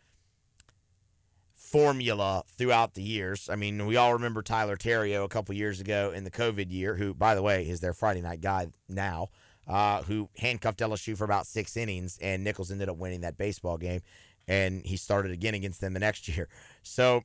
formula 1.65 2.43
throughout 2.47 2.93
the 2.93 3.01
years. 3.01 3.49
I 3.49 3.55
mean, 3.55 3.85
we 3.85 3.97
all 3.97 4.13
remember 4.13 4.41
Tyler 4.41 4.77
Theriot 4.77 5.23
a 5.23 5.27
couple 5.27 5.55
years 5.55 5.79
ago 5.79 6.11
in 6.15 6.23
the 6.23 6.31
COVID 6.31 6.71
year, 6.71 6.95
who, 6.95 7.13
by 7.13 7.33
the 7.35 7.41
way, 7.41 7.67
is 7.67 7.79
their 7.79 7.93
Friday 7.93 8.21
night 8.21 8.41
guy 8.41 8.67
now, 8.87 9.29
uh, 9.67 10.03
who 10.03 10.29
handcuffed 10.37 10.79
LSU 10.79 11.17
for 11.17 11.23
about 11.23 11.47
six 11.47 11.75
innings, 11.75 12.19
and 12.21 12.43
Nicholls 12.43 12.71
ended 12.71 12.87
up 12.87 12.97
winning 12.97 13.21
that 13.21 13.37
baseball 13.37 13.77
game, 13.77 14.01
and 14.47 14.85
he 14.85 14.95
started 14.95 15.31
again 15.31 15.55
against 15.55 15.81
them 15.81 15.93
the 15.93 15.99
next 15.99 16.27
year. 16.35 16.47
So 16.83 17.23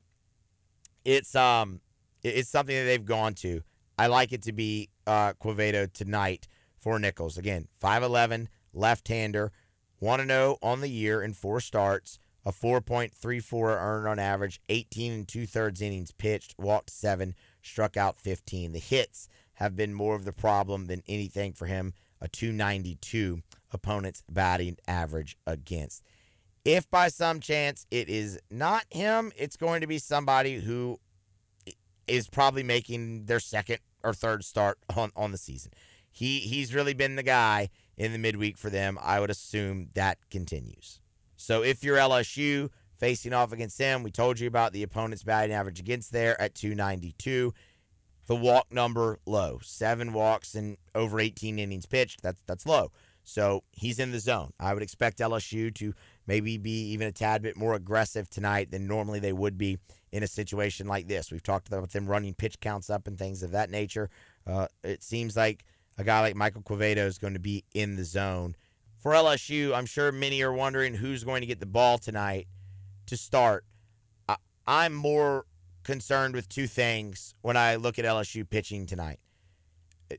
it's 1.05 1.35
um 1.35 1.81
it's 2.23 2.49
something 2.49 2.75
that 2.75 2.85
they've 2.85 3.05
gone 3.05 3.35
to. 3.35 3.63
I 3.99 4.07
like 4.07 4.33
it 4.33 4.43
to 4.43 4.53
be 4.53 4.89
uh, 5.07 5.35
Quevedo 5.35 5.93
tonight 5.93 6.49
for 6.79 6.99
Nicholls. 6.99 7.37
Again, 7.37 7.69
5'11, 7.83 8.49
left-hander, 8.73 9.53
1 9.99 10.27
0 10.27 10.57
on 10.63 10.81
the 10.81 10.89
year 10.89 11.23
in 11.23 11.35
four 11.35 11.61
starts 11.61 12.19
a 12.45 12.53
4.34 12.53 13.81
earned 13.81 14.09
on 14.09 14.19
average, 14.19 14.61
18 14.69 15.13
and 15.13 15.29
two 15.29 15.47
thirds 15.47 15.83
innings 15.83 16.11
pitched, 16.11 16.55
walked 16.59 16.91
seven, 16.91 17.35
struck 17.63 17.97
out 17.97 18.19
15. 18.19 18.73
The 18.73 18.79
hits 18.79 19.29
have 19.55 19.77
been 19.77 19.93
more 19.93 20.15
of 20.15 20.25
the 20.25 20.33
problem 20.33 20.87
than 20.87 21.03
anything 21.07 21.53
for 21.53 21.67
him. 21.67 21.93
A 22.23 22.29
292 22.29 23.43
opponent's 23.73 24.23
batting 24.31 24.77
average 24.87 25.37
against. 25.47 26.03
If 26.65 26.91
by 26.91 27.09
some 27.09 27.41
chance 27.41 27.87
it 27.91 28.09
is 28.09 28.39
not 28.51 28.85
him, 28.91 29.33
it's 29.37 29.57
going 29.57 29.81
to 29.81 29.87
be 29.87 29.99
somebody 29.99 30.61
who 30.61 30.99
is 32.07 32.29
probably 32.29 32.63
making 32.63 33.27
their 33.27 33.41
second 33.41 33.79
or 34.03 34.13
third 34.13 34.45
start 34.45 34.79
on, 34.97 35.11
on 35.17 35.33
the 35.33 35.39
season. 35.39 35.73
He 36.11 36.41
he's 36.41 36.75
really 36.75 36.95
been 36.95 37.17
the 37.17 37.23
guy 37.23 37.71
in 37.97 38.13
the 38.13 38.19
midweek 38.19 38.59
for 38.59 38.69
them. 38.69 38.99
I 39.01 39.21
would 39.21 39.31
assume 39.31 39.89
that 39.95 40.19
continues. 40.31 41.00
So 41.41 41.63
if 41.63 41.83
you're 41.83 41.97
LSU 41.97 42.69
facing 42.99 43.33
off 43.33 43.53
against 43.53 43.79
them, 43.79 44.03
we 44.03 44.11
told 44.11 44.39
you 44.39 44.47
about 44.47 44.73
the 44.75 44.83
opponent's 44.83 45.23
batting 45.23 45.55
average 45.55 45.81
against 45.81 46.13
there 46.13 46.41
at 46.41 46.55
292. 46.55 47.55
The 48.27 48.37
walk 48.37 48.71
number 48.71 49.19
low, 49.25 49.59
seven 49.63 50.13
walks 50.13 50.55
and 50.55 50.77
over 50.95 51.19
18 51.19 51.59
innings 51.59 51.87
pitched. 51.87 52.23
That's 52.23 52.43
that's 52.47 52.67
low. 52.67 52.93
So 53.25 53.65
he's 53.73 53.99
in 53.99 54.13
the 54.13 54.21
zone. 54.21 54.53
I 54.61 54.75
would 54.75 54.83
expect 54.83 55.19
LSU 55.19 55.75
to 55.77 55.95
maybe 56.27 56.59
be 56.59 56.91
even 56.93 57.09
a 57.09 57.13
tad 57.13 57.43
bit 57.43 57.57
more 57.57 57.75
aggressive 57.75 58.29
tonight 58.29 58.71
than 58.71 58.87
normally 58.87 59.19
they 59.19 59.33
would 59.33 59.57
be 59.57 59.79
in 60.13 60.23
a 60.23 60.29
situation 60.29 60.87
like 60.87 61.09
this. 61.09 61.33
We've 61.33 61.43
talked 61.43 61.69
about 61.69 61.91
them 61.91 62.07
running 62.07 62.35
pitch 62.35 62.61
counts 62.61 62.91
up 62.91 63.07
and 63.07 63.19
things 63.19 63.43
of 63.43 63.53
that 63.53 63.71
nature. 63.71 64.11
Uh, 64.47 64.67
it 64.85 65.03
seems 65.03 65.37
like 65.37 65.65
a 65.97 66.05
guy 66.05 66.21
like 66.21 66.37
Michael 66.37 66.63
Quevedo 66.63 67.07
is 67.07 67.19
going 67.19 67.35
to 67.35 67.41
be 67.41 67.65
in 67.75 67.97
the 67.97 68.05
zone 68.05 68.57
for 69.01 69.13
LSU, 69.13 69.75
I'm 69.75 69.87
sure 69.87 70.13
many 70.13 70.43
are 70.43 70.53
wondering 70.53 70.95
who's 70.95 71.25
going 71.25 71.41
to 71.41 71.47
get 71.47 71.59
the 71.59 71.67
ball 71.67 71.99
tonight 71.99 72.47
to 73.07 73.17
start. 73.17 73.65
I, 74.29 74.37
I'm 74.67 74.95
more 74.95 75.47
concerned 75.83 76.35
with 76.35 76.49
two 76.49 76.67
things 76.67 77.35
when 77.41 77.57
I 77.57 77.77
look 77.77 77.99
at 77.99 78.05
LSU 78.05 78.49
pitching 78.49 78.87
tonight. 78.87 79.19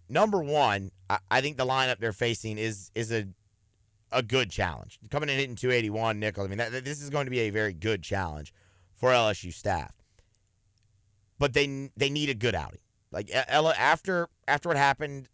Number 0.09 0.41
one, 0.41 0.91
I, 1.09 1.19
I 1.29 1.41
think 1.41 1.57
the 1.57 1.65
lineup 1.65 1.99
they're 1.99 2.11
facing 2.11 2.57
is 2.57 2.91
is 2.95 3.11
a 3.11 3.27
a 4.11 4.23
good 4.23 4.49
challenge. 4.49 4.99
Coming 5.09 5.29
in 5.29 5.37
hitting 5.37 5.55
281, 5.55 6.19
Nicholls. 6.19 6.47
I 6.47 6.49
mean, 6.49 6.57
that, 6.57 6.83
this 6.83 7.01
is 7.01 7.09
going 7.09 7.25
to 7.25 7.31
be 7.31 7.41
a 7.41 7.49
very 7.49 7.71
good 7.71 8.03
challenge 8.03 8.53
for 8.93 9.11
LSU 9.11 9.53
staff. 9.53 9.95
But 11.37 11.53
they 11.53 11.91
they 11.95 12.09
need 12.09 12.29
a 12.29 12.33
good 12.33 12.55
outing. 12.55 12.81
Like 13.11 13.29
after 13.31 14.27
after 14.47 14.69
what 14.69 14.77
happened 14.77 15.27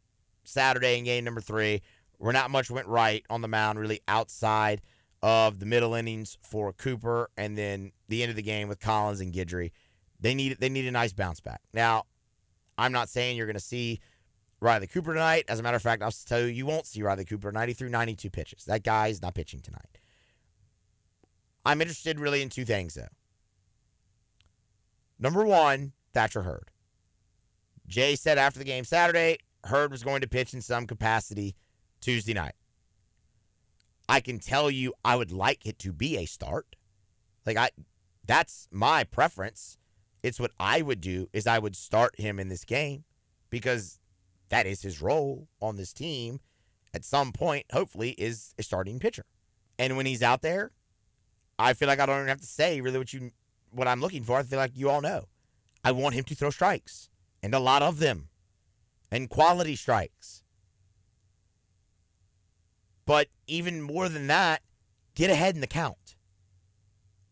Saturday 0.43 0.97
in 0.97 1.05
game 1.05 1.23
number 1.23 1.41
three, 1.41 1.81
where 2.17 2.33
not 2.33 2.51
much 2.51 2.69
went 2.69 2.87
right 2.87 3.23
on 3.29 3.41
the 3.41 3.47
mound, 3.47 3.79
really 3.79 4.01
outside 4.07 4.81
of 5.21 5.59
the 5.59 5.65
middle 5.65 5.93
innings 5.93 6.37
for 6.41 6.73
Cooper, 6.73 7.29
and 7.37 7.57
then 7.57 7.91
the 8.07 8.21
end 8.21 8.29
of 8.29 8.35
the 8.35 8.41
game 8.41 8.67
with 8.67 8.79
Collins 8.79 9.19
and 9.19 9.33
Guidry. 9.33 9.71
They 10.19 10.33
need 10.33 10.57
they 10.59 10.69
need 10.69 10.85
a 10.85 10.91
nice 10.91 11.13
bounce 11.13 11.39
back. 11.39 11.61
Now, 11.73 12.03
I'm 12.77 12.91
not 12.91 13.09
saying 13.09 13.37
you're 13.37 13.45
going 13.45 13.55
to 13.55 13.59
see 13.59 13.99
Riley 14.59 14.87
Cooper 14.87 15.13
tonight. 15.13 15.45
As 15.47 15.59
a 15.59 15.63
matter 15.63 15.77
of 15.77 15.83
fact, 15.83 16.01
I'll 16.01 16.11
tell 16.11 16.41
you, 16.41 16.47
you 16.47 16.65
won't 16.65 16.87
see 16.87 17.01
Riley 17.01 17.25
Cooper 17.25 17.51
90 17.51 17.73
through 17.73 17.89
92 17.89 18.29
pitches. 18.29 18.65
That 18.65 18.83
guy's 18.83 19.21
not 19.21 19.35
pitching 19.35 19.61
tonight. 19.61 19.99
I'm 21.65 21.81
interested 21.81 22.19
really 22.19 22.41
in 22.41 22.49
two 22.49 22.65
things, 22.65 22.95
though. 22.95 23.07
Number 25.19 25.45
one, 25.45 25.93
Thatcher 26.13 26.43
Hurd. 26.43 26.71
Jay 27.87 28.15
said 28.15 28.37
after 28.37 28.59
the 28.59 28.65
game 28.65 28.83
Saturday, 28.83 29.37
Hurd 29.65 29.91
was 29.91 30.03
going 30.03 30.21
to 30.21 30.27
pitch 30.27 30.53
in 30.53 30.61
some 30.61 30.87
capacity 30.87 31.55
Tuesday 32.01 32.33
night. 32.33 32.55
I 34.09 34.19
can 34.21 34.39
tell 34.39 34.71
you 34.71 34.93
I 35.03 35.15
would 35.15 35.31
like 35.31 35.65
it 35.65 35.79
to 35.79 35.91
be 35.91 36.17
a 36.17 36.25
start. 36.25 36.75
Like 37.45 37.57
I 37.57 37.71
that's 38.25 38.67
my 38.71 39.03
preference. 39.03 39.77
It's 40.23 40.39
what 40.39 40.51
I 40.59 40.81
would 40.81 41.01
do 41.01 41.27
is 41.33 41.47
I 41.47 41.59
would 41.59 41.75
start 41.75 42.19
him 42.19 42.39
in 42.39 42.49
this 42.49 42.63
game 42.63 43.03
because 43.49 43.99
that 44.49 44.65
is 44.65 44.81
his 44.81 45.01
role 45.01 45.47
on 45.61 45.75
this 45.75 45.93
team 45.93 46.39
at 46.93 47.05
some 47.05 47.31
point 47.31 47.65
hopefully 47.71 48.11
is 48.11 48.53
a 48.57 48.63
starting 48.63 48.99
pitcher. 48.99 49.25
And 49.77 49.95
when 49.97 50.05
he's 50.05 50.23
out 50.23 50.41
there, 50.41 50.71
I 51.59 51.73
feel 51.73 51.87
like 51.87 51.99
I 51.99 52.05
don't 52.05 52.17
even 52.17 52.29
have 52.29 52.41
to 52.41 52.47
say 52.47 52.81
really 52.81 52.97
what 52.97 53.13
you 53.13 53.31
what 53.71 53.87
I'm 53.87 54.01
looking 54.01 54.23
for. 54.23 54.37
I 54.37 54.43
feel 54.43 54.59
like 54.59 54.71
you 54.75 54.89
all 54.89 55.01
know. 55.01 55.25
I 55.83 55.91
want 55.91 56.15
him 56.15 56.23
to 56.25 56.35
throw 56.35 56.49
strikes 56.49 57.09
and 57.43 57.53
a 57.53 57.59
lot 57.59 57.81
of 57.81 57.99
them 57.99 58.29
and 59.11 59.29
quality 59.29 59.75
strikes. 59.75 60.43
But 63.07 63.29
even 63.47 63.81
more 63.81 64.09
than 64.09 64.27
that, 64.27 64.61
get 65.15 65.31
ahead 65.31 65.55
in 65.55 65.61
the 65.61 65.67
count. 65.67 66.15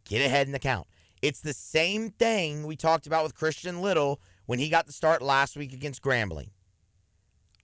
Get 0.05 0.25
ahead 0.25 0.48
in 0.48 0.53
the 0.53 0.60
count. 0.60 0.88
It's 1.22 1.41
the 1.41 1.53
same 1.53 2.12
thing 2.12 2.65
we 2.65 2.77
talked 2.77 3.05
about 3.05 3.24
with 3.24 3.36
Christian 3.36 3.82
Little 3.82 4.22
when 4.46 4.58
he 4.58 4.70
got 4.70 4.88
the 4.88 4.94
start 4.94 5.22
last 5.22 5.58
week 5.58 5.74
against 5.74 6.01
Grambling. 6.01 6.51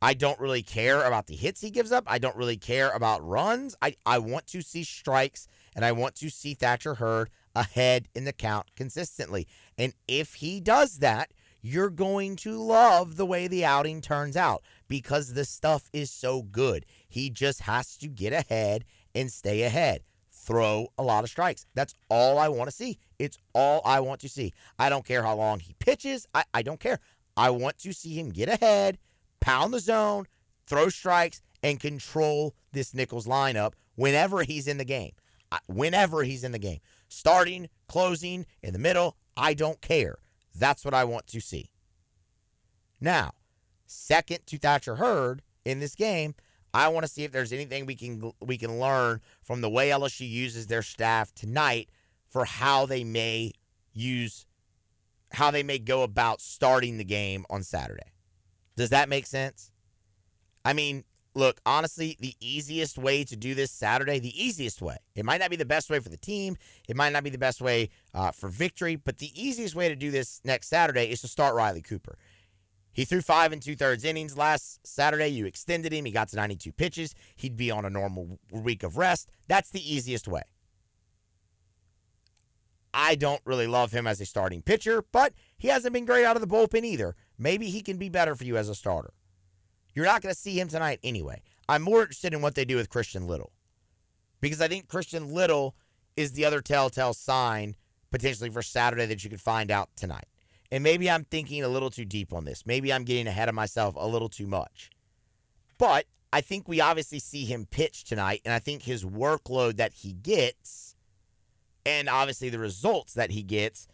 I 0.01 0.13
don't 0.13 0.39
really 0.39 0.63
care 0.63 1.03
about 1.03 1.27
the 1.27 1.35
hits 1.35 1.61
he 1.61 1.69
gives 1.69 1.91
up. 1.91 2.03
I 2.05 2.17
don't 2.17 2.35
really 2.35 2.57
care 2.57 2.89
about 2.89 3.25
runs. 3.25 3.75
I, 3.81 3.95
I 4.05 4.17
want 4.17 4.45
to 4.47 4.61
see 4.61 4.83
strikes 4.83 5.47
and 5.73 5.85
I 5.85 5.93
want 5.93 6.15
to 6.15 6.29
see 6.29 6.53
Thatcher 6.53 6.95
Hurd 6.95 7.29
ahead 7.55 8.09
in 8.13 8.25
the 8.25 8.33
count 8.33 8.75
consistently. 8.75 9.47
And 9.77 9.93
if 10.07 10.35
he 10.35 10.59
does 10.59 10.99
that, 10.99 11.31
you're 11.61 11.91
going 11.91 12.35
to 12.37 12.59
love 12.59 13.15
the 13.15 13.25
way 13.25 13.47
the 13.47 13.63
outing 13.63 14.01
turns 14.01 14.35
out 14.35 14.63
because 14.91 15.35
the 15.35 15.45
stuff 15.45 15.89
is 15.93 16.11
so 16.11 16.41
good. 16.41 16.85
He 17.07 17.29
just 17.29 17.61
has 17.61 17.95
to 17.95 18.09
get 18.09 18.33
ahead 18.33 18.83
and 19.15 19.31
stay 19.31 19.63
ahead. 19.63 20.03
Throw 20.29 20.89
a 20.97 21.03
lot 21.03 21.23
of 21.23 21.29
strikes. 21.29 21.65
That's 21.73 21.95
all 22.09 22.37
I 22.37 22.49
want 22.49 22.69
to 22.69 22.75
see. 22.75 22.99
It's 23.17 23.37
all 23.53 23.81
I 23.85 24.01
want 24.01 24.19
to 24.19 24.27
see. 24.27 24.51
I 24.77 24.89
don't 24.89 25.05
care 25.05 25.23
how 25.23 25.37
long 25.37 25.61
he 25.61 25.75
pitches. 25.79 26.27
I, 26.35 26.43
I 26.53 26.61
don't 26.61 26.81
care. 26.81 26.99
I 27.37 27.51
want 27.51 27.77
to 27.79 27.93
see 27.93 28.19
him 28.19 28.31
get 28.31 28.49
ahead, 28.49 28.97
pound 29.39 29.73
the 29.73 29.79
zone, 29.79 30.25
throw 30.67 30.89
strikes, 30.89 31.41
and 31.63 31.79
control 31.79 32.53
this 32.73 32.93
Nicholls 32.93 33.25
lineup 33.25 33.71
whenever 33.95 34.43
he's 34.43 34.67
in 34.67 34.77
the 34.77 34.83
game. 34.83 35.13
Whenever 35.67 36.23
he's 36.23 36.43
in 36.43 36.51
the 36.51 36.59
game. 36.59 36.79
Starting, 37.07 37.69
closing, 37.87 38.45
in 38.61 38.73
the 38.73 38.79
middle, 38.79 39.15
I 39.37 39.53
don't 39.53 39.79
care. 39.79 40.17
That's 40.53 40.83
what 40.83 40.93
I 40.93 41.05
want 41.05 41.27
to 41.27 41.39
see. 41.39 41.69
Now, 42.99 43.31
second 43.91 44.39
to 44.47 44.57
Thatcher 44.57 44.95
Hurd 44.95 45.41
in 45.65 45.79
this 45.79 45.95
game, 45.95 46.35
I 46.73 46.87
want 46.87 47.05
to 47.05 47.11
see 47.11 47.23
if 47.23 47.31
there's 47.31 47.51
anything 47.51 47.85
we 47.85 47.95
can 47.95 48.31
we 48.39 48.57
can 48.57 48.79
learn 48.79 49.21
from 49.41 49.61
the 49.61 49.69
way 49.69 49.89
LSU 49.89 50.27
uses 50.29 50.67
their 50.67 50.81
staff 50.81 51.33
tonight 51.33 51.89
for 52.29 52.45
how 52.45 52.85
they 52.85 53.03
may 53.03 53.51
use 53.93 54.45
how 55.33 55.51
they 55.51 55.63
may 55.63 55.79
go 55.79 56.03
about 56.03 56.41
starting 56.41 56.97
the 56.97 57.03
game 57.03 57.45
on 57.49 57.63
Saturday. 57.63 58.13
Does 58.75 58.89
that 58.89 59.09
make 59.09 59.25
sense? 59.25 59.71
I 60.63 60.73
mean, 60.73 61.03
look, 61.33 61.59
honestly, 61.65 62.17
the 62.19 62.35
easiest 62.39 62.97
way 62.97 63.23
to 63.23 63.35
do 63.35 63.55
this 63.55 63.71
Saturday, 63.71 64.19
the 64.19 64.43
easiest 64.43 64.81
way, 64.81 64.97
it 65.15 65.25
might 65.25 65.39
not 65.39 65.49
be 65.49 65.55
the 65.55 65.65
best 65.65 65.89
way 65.89 65.99
for 65.99 66.09
the 66.09 66.17
team, 66.17 66.57
it 66.87 66.95
might 66.95 67.13
not 67.13 67.23
be 67.23 67.29
the 67.29 67.37
best 67.37 67.61
way 67.61 67.89
uh, 68.13 68.31
for 68.31 68.49
victory, 68.49 68.95
but 68.95 69.17
the 69.17 69.31
easiest 69.41 69.75
way 69.75 69.89
to 69.89 69.95
do 69.95 70.11
this 70.11 70.41
next 70.43 70.67
Saturday 70.67 71.05
is 71.05 71.21
to 71.21 71.27
start 71.27 71.55
Riley 71.55 71.81
Cooper. 71.81 72.17
He 72.93 73.05
threw 73.05 73.21
five 73.21 73.51
and 73.51 73.61
two 73.61 73.75
thirds 73.75 74.03
innings 74.03 74.37
last 74.37 74.85
Saturday. 74.85 75.29
You 75.29 75.45
extended 75.45 75.93
him. 75.93 76.05
He 76.05 76.11
got 76.11 76.29
to 76.29 76.35
92 76.35 76.71
pitches. 76.73 77.15
He'd 77.35 77.55
be 77.55 77.71
on 77.71 77.85
a 77.85 77.89
normal 77.89 78.39
week 78.51 78.83
of 78.83 78.97
rest. 78.97 79.29
That's 79.47 79.69
the 79.69 79.93
easiest 79.93 80.27
way. 80.27 80.43
I 82.93 83.15
don't 83.15 83.41
really 83.45 83.67
love 83.67 83.93
him 83.93 84.05
as 84.05 84.19
a 84.19 84.25
starting 84.25 84.61
pitcher, 84.61 85.03
but 85.11 85.33
he 85.57 85.69
hasn't 85.69 85.93
been 85.93 86.05
great 86.05 86.25
out 86.25 86.35
of 86.35 86.41
the 86.41 86.47
bullpen 86.47 86.83
either. 86.83 87.15
Maybe 87.37 87.69
he 87.69 87.81
can 87.81 87.97
be 87.97 88.09
better 88.09 88.35
for 88.35 88.43
you 88.43 88.57
as 88.57 88.67
a 88.67 88.75
starter. 88.75 89.13
You're 89.93 90.05
not 90.05 90.21
going 90.21 90.33
to 90.33 90.39
see 90.39 90.59
him 90.59 90.67
tonight 90.67 90.99
anyway. 91.03 91.41
I'm 91.69 91.81
more 91.81 92.01
interested 92.01 92.33
in 92.33 92.41
what 92.41 92.55
they 92.55 92.65
do 92.65 92.75
with 92.75 92.89
Christian 92.89 93.27
Little 93.27 93.53
because 94.41 94.61
I 94.61 94.67
think 94.67 94.87
Christian 94.87 95.33
Little 95.33 95.75
is 96.17 96.33
the 96.33 96.43
other 96.43 96.61
telltale 96.61 97.13
sign 97.13 97.75
potentially 98.11 98.49
for 98.49 98.61
Saturday 98.61 99.05
that 99.05 99.23
you 99.23 99.29
could 99.29 99.41
find 99.41 99.71
out 99.71 99.89
tonight. 99.95 100.25
And 100.71 100.83
maybe 100.83 101.09
I'm 101.09 101.25
thinking 101.25 101.63
a 101.63 101.67
little 101.67 101.89
too 101.89 102.05
deep 102.05 102.33
on 102.33 102.45
this. 102.45 102.65
Maybe 102.65 102.93
I'm 102.93 103.03
getting 103.03 103.27
ahead 103.27 103.49
of 103.49 103.55
myself 103.55 103.95
a 103.97 104.07
little 104.07 104.29
too 104.29 104.47
much. 104.47 104.89
But 105.77 106.05
I 106.31 106.41
think 106.41 106.67
we 106.67 106.79
obviously 106.79 107.19
see 107.19 107.43
him 107.43 107.65
pitch 107.69 108.05
tonight, 108.05 108.41
and 108.45 108.53
I 108.53 108.59
think 108.59 108.83
his 108.83 109.03
workload 109.03 109.77
that 109.77 109.93
he 109.93 110.13
gets 110.13 110.95
and 111.85 112.07
obviously 112.07 112.49
the 112.49 112.59
results 112.59 113.13
that 113.13 113.31
he 113.31 113.43
gets 113.43 113.87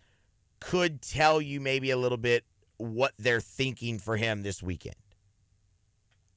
could 0.59 1.01
tell 1.01 1.41
you 1.41 1.61
maybe 1.61 1.91
a 1.91 1.97
little 1.97 2.17
bit 2.17 2.43
what 2.77 3.13
they're 3.17 3.41
thinking 3.41 3.99
for 3.99 4.17
him 4.17 4.43
this 4.43 4.61
weekend. 4.61 4.95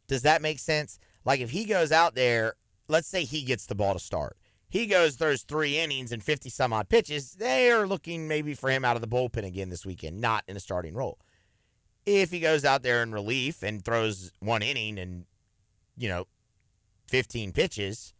Does 0.06 0.22
that 0.22 0.42
make 0.42 0.58
sense? 0.58 0.98
Like 1.24 1.40
if 1.40 1.50
he 1.50 1.64
goes 1.64 1.92
out 1.92 2.14
there, 2.14 2.54
let's 2.88 3.08
say 3.08 3.24
he 3.24 3.42
gets 3.42 3.66
the 3.66 3.74
ball 3.74 3.94
to 3.94 4.00
start. 4.00 4.36
He 4.70 4.86
goes, 4.86 5.16
throws 5.16 5.42
three 5.42 5.78
innings 5.78 6.12
and 6.12 6.22
50 6.22 6.48
some 6.48 6.72
odd 6.72 6.88
pitches. 6.88 7.32
They 7.32 7.70
are 7.72 7.86
looking 7.86 8.28
maybe 8.28 8.54
for 8.54 8.70
him 8.70 8.84
out 8.84 8.96
of 8.96 9.02
the 9.02 9.08
bullpen 9.08 9.44
again 9.44 9.68
this 9.68 9.84
weekend, 9.84 10.20
not 10.20 10.44
in 10.46 10.56
a 10.56 10.60
starting 10.60 10.94
role. 10.94 11.18
If 12.06 12.30
he 12.30 12.38
goes 12.38 12.64
out 12.64 12.82
there 12.82 13.02
in 13.02 13.12
relief 13.12 13.64
and 13.64 13.84
throws 13.84 14.32
one 14.38 14.62
inning 14.62 14.98
and, 14.98 15.26
you 15.96 16.08
know, 16.08 16.26
15 17.08 17.52
pitches, 17.52 18.14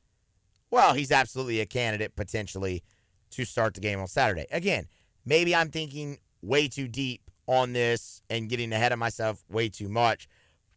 well, 0.70 0.94
he's 0.94 1.12
absolutely 1.12 1.60
a 1.60 1.66
candidate 1.66 2.16
potentially 2.16 2.82
to 3.30 3.44
start 3.44 3.74
the 3.74 3.80
game 3.80 4.00
on 4.00 4.08
Saturday. 4.08 4.46
Again, 4.50 4.88
maybe 5.24 5.54
I'm 5.54 5.70
thinking 5.70 6.18
way 6.42 6.66
too 6.66 6.88
deep 6.88 7.30
on 7.46 7.72
this 7.72 8.22
and 8.28 8.48
getting 8.48 8.72
ahead 8.72 8.92
of 8.92 8.98
myself 8.98 9.44
way 9.48 9.68
too 9.68 9.88
much, 9.88 10.28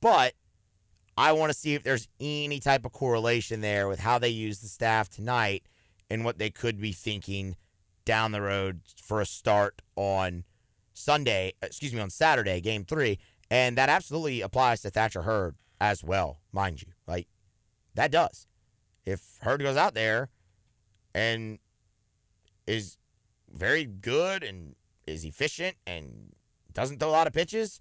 but 0.01 0.33
I 1.17 1.31
want 1.33 1.51
to 1.51 1.57
see 1.57 1.75
if 1.75 1.83
there's 1.83 2.07
any 2.19 2.59
type 2.59 2.85
of 2.85 2.91
correlation 2.91 3.61
there 3.61 3.87
with 3.87 3.99
how 3.99 4.17
they 4.17 4.29
use 4.29 4.59
the 4.59 4.67
staff 4.67 5.09
tonight 5.09 5.63
and 6.09 6.25
what 6.25 6.39
they 6.39 6.49
could 6.49 6.81
be 6.81 6.91
thinking 6.91 7.55
down 8.05 8.31
the 8.31 8.41
road 8.41 8.81
for 9.01 9.21
a 9.21 9.25
start 9.25 9.81
on 9.95 10.43
Sunday, 10.93 11.53
uh, 11.61 11.67
excuse 11.67 11.93
me, 11.93 11.99
on 11.99 12.09
Saturday, 12.09 12.61
game 12.61 12.83
three. 12.83 13.19
And 13.49 13.77
that 13.77 13.89
absolutely 13.89 14.41
applies 14.41 14.81
to 14.81 14.89
Thatcher 14.89 15.21
Hurd 15.21 15.55
as 15.79 16.03
well, 16.03 16.39
mind 16.51 16.81
you. 16.81 16.89
Like, 17.07 17.27
that 17.95 18.11
does. 18.11 18.47
If 19.05 19.21
Hurd 19.41 19.61
goes 19.61 19.77
out 19.77 19.93
there 19.93 20.29
and 21.13 21.59
is 22.65 22.97
very 23.51 23.85
good 23.85 24.43
and 24.43 24.75
is 25.05 25.25
efficient 25.25 25.75
and 25.85 26.33
doesn't 26.73 26.99
throw 26.99 27.09
a 27.09 27.11
lot 27.11 27.27
of 27.27 27.33
pitches, 27.33 27.79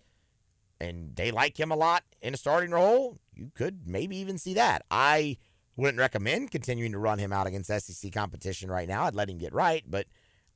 and 0.80 1.14
they 1.14 1.30
like 1.30 1.58
him 1.58 1.70
a 1.70 1.76
lot 1.76 2.02
in 2.20 2.34
a 2.34 2.36
starting 2.36 2.72
role, 2.72 3.18
you 3.34 3.50
could 3.54 3.86
maybe 3.86 4.16
even 4.16 4.38
see 4.38 4.54
that. 4.54 4.84
I 4.90 5.38
wouldn't 5.76 5.98
recommend 5.98 6.50
continuing 6.50 6.92
to 6.92 6.98
run 6.98 7.18
him 7.18 7.32
out 7.32 7.46
against 7.46 7.70
SEC 7.70 8.12
competition 8.12 8.70
right 8.70 8.88
now. 8.88 9.04
I'd 9.04 9.14
let 9.14 9.30
him 9.30 9.38
get 9.38 9.54
right, 9.54 9.82
but 9.86 10.06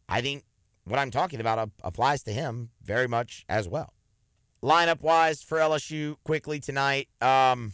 I 0.08 0.20
think 0.20 0.44
what 0.84 0.98
I'm 0.98 1.10
talking 1.10 1.40
about 1.40 1.70
applies 1.82 2.22
to 2.24 2.32
him 2.32 2.70
very 2.82 3.08
much 3.08 3.44
as 3.48 3.68
well. 3.68 3.92
Lineup 4.62 5.02
wise 5.02 5.42
for 5.42 5.58
LSU 5.58 6.16
quickly 6.24 6.60
tonight. 6.60 7.08
Um, 7.20 7.72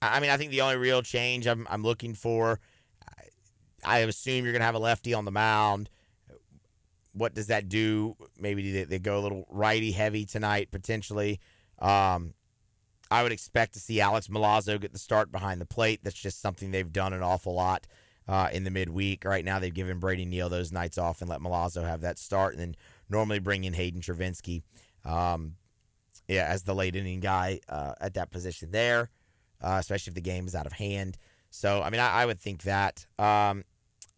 I 0.00 0.20
mean, 0.20 0.30
I 0.30 0.36
think 0.36 0.50
the 0.50 0.60
only 0.60 0.76
real 0.76 1.02
change 1.02 1.46
I'm, 1.46 1.66
I'm 1.70 1.82
looking 1.82 2.14
for 2.14 2.60
I 3.84 3.98
assume 4.00 4.44
you're 4.44 4.52
going 4.52 4.60
to 4.60 4.66
have 4.66 4.74
a 4.74 4.80
lefty 4.80 5.14
on 5.14 5.24
the 5.24 5.30
mound. 5.30 5.90
What 7.12 7.34
does 7.34 7.48
that 7.48 7.68
do? 7.68 8.16
Maybe 8.38 8.70
they, 8.72 8.84
they 8.84 8.98
go 8.98 9.18
a 9.18 9.22
little 9.22 9.46
righty 9.50 9.92
heavy 9.92 10.24
tonight, 10.24 10.70
potentially. 10.70 11.40
Um, 11.78 12.34
I 13.10 13.22
would 13.22 13.32
expect 13.32 13.74
to 13.74 13.80
see 13.80 14.00
Alex 14.00 14.28
Milazzo 14.28 14.80
get 14.80 14.92
the 14.92 14.98
start 14.98 15.32
behind 15.32 15.60
the 15.60 15.66
plate. 15.66 16.00
That's 16.02 16.16
just 16.16 16.40
something 16.40 16.70
they've 16.70 16.92
done 16.92 17.12
an 17.12 17.22
awful 17.22 17.54
lot 17.54 17.86
uh, 18.26 18.48
in 18.52 18.64
the 18.64 18.70
midweek. 18.70 19.24
Right 19.24 19.44
now, 19.44 19.58
they've 19.58 19.72
given 19.72 19.98
Brady 19.98 20.24
Neal 20.24 20.48
those 20.48 20.72
nights 20.72 20.98
off 20.98 21.20
and 21.20 21.30
let 21.30 21.40
Milazzo 21.40 21.82
have 21.82 22.02
that 22.02 22.18
start, 22.18 22.54
and 22.54 22.60
then 22.60 22.76
normally 23.08 23.38
bring 23.38 23.64
in 23.64 23.72
Hayden 23.72 24.00
Travinski, 24.00 24.62
um, 25.04 25.54
yeah, 26.28 26.46
as 26.46 26.64
the 26.64 26.74
late 26.74 26.94
inning 26.94 27.20
guy 27.20 27.60
uh, 27.68 27.94
at 28.00 28.14
that 28.14 28.30
position 28.30 28.70
there, 28.70 29.10
uh, 29.62 29.76
especially 29.80 30.10
if 30.10 30.14
the 30.14 30.20
game 30.20 30.46
is 30.46 30.54
out 30.54 30.66
of 30.66 30.72
hand. 30.72 31.16
So, 31.50 31.82
I 31.82 31.88
mean, 31.88 32.00
I, 32.00 32.22
I 32.22 32.26
would 32.26 32.38
think 32.38 32.62
that. 32.64 33.06
Um, 33.18 33.64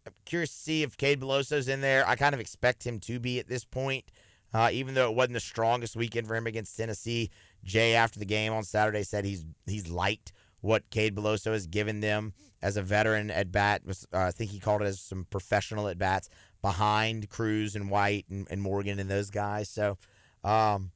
I'm 0.05 0.13
curious 0.25 0.49
to 0.49 0.59
see 0.59 0.83
if 0.83 0.97
Cade 0.97 1.21
Beloso's 1.21 1.67
in 1.67 1.81
there. 1.81 2.07
I 2.07 2.15
kind 2.15 2.33
of 2.33 2.41
expect 2.41 2.85
him 2.85 2.99
to 3.01 3.19
be 3.19 3.39
at 3.39 3.47
this 3.47 3.63
point, 3.63 4.05
uh, 4.53 4.69
even 4.71 4.93
though 4.93 5.09
it 5.09 5.15
wasn't 5.15 5.33
the 5.33 5.39
strongest 5.39 5.95
weekend 5.95 6.27
for 6.27 6.35
him 6.35 6.47
against 6.47 6.75
Tennessee. 6.75 7.29
Jay, 7.63 7.93
after 7.95 8.19
the 8.19 8.25
game 8.25 8.53
on 8.53 8.63
Saturday, 8.63 9.03
said 9.03 9.25
he's 9.25 9.45
he's 9.65 9.89
liked 9.89 10.33
what 10.61 10.89
Cade 10.89 11.15
Beloso 11.15 11.51
has 11.51 11.67
given 11.67 12.01
them 12.01 12.33
as 12.61 12.77
a 12.77 12.81
veteran 12.81 13.31
at 13.31 13.51
bat. 13.51 13.81
Uh, 13.87 14.19
I 14.19 14.31
think 14.31 14.51
he 14.51 14.59
called 14.59 14.81
it 14.81 14.85
as 14.85 14.99
some 14.99 15.25
professional 15.29 15.87
at 15.87 15.97
bats 15.97 16.29
behind 16.61 17.29
Crews 17.29 17.75
and 17.75 17.89
White 17.89 18.25
and, 18.29 18.47
and 18.49 18.61
Morgan 18.61 18.99
and 18.99 19.09
those 19.09 19.29
guys. 19.29 19.69
So 19.69 19.97
um, 20.43 20.91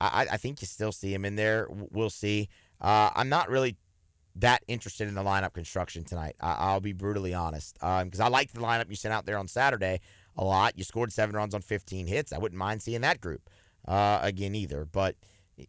I, 0.00 0.26
I 0.32 0.36
think 0.36 0.60
you 0.60 0.66
still 0.66 0.92
see 0.92 1.14
him 1.14 1.24
in 1.24 1.36
there. 1.36 1.68
We'll 1.70 2.10
see. 2.10 2.48
Uh, 2.80 3.10
I'm 3.14 3.28
not 3.28 3.48
really 3.48 3.76
that 4.36 4.62
interested 4.68 5.08
in 5.08 5.14
the 5.14 5.22
lineup 5.22 5.52
construction 5.52 6.04
tonight. 6.04 6.36
I, 6.40 6.72
will 6.72 6.80
be 6.80 6.92
brutally 6.92 7.34
honest 7.34 7.74
because 7.74 8.20
um, 8.20 8.26
I 8.26 8.28
liked 8.28 8.54
the 8.54 8.60
lineup 8.60 8.88
you 8.88 8.96
sent 8.96 9.12
out 9.12 9.26
there 9.26 9.38
on 9.38 9.48
Saturday 9.48 10.00
a 10.36 10.44
lot. 10.44 10.76
You 10.76 10.84
scored 10.84 11.12
seven 11.12 11.36
runs 11.36 11.54
on 11.54 11.62
15 11.62 12.06
hits. 12.06 12.32
I 12.32 12.38
wouldn't 12.38 12.58
mind 12.58 12.82
seeing 12.82 13.00
that 13.02 13.20
group 13.20 13.48
uh, 13.86 14.18
again 14.22 14.54
either. 14.54 14.84
But 14.84 15.16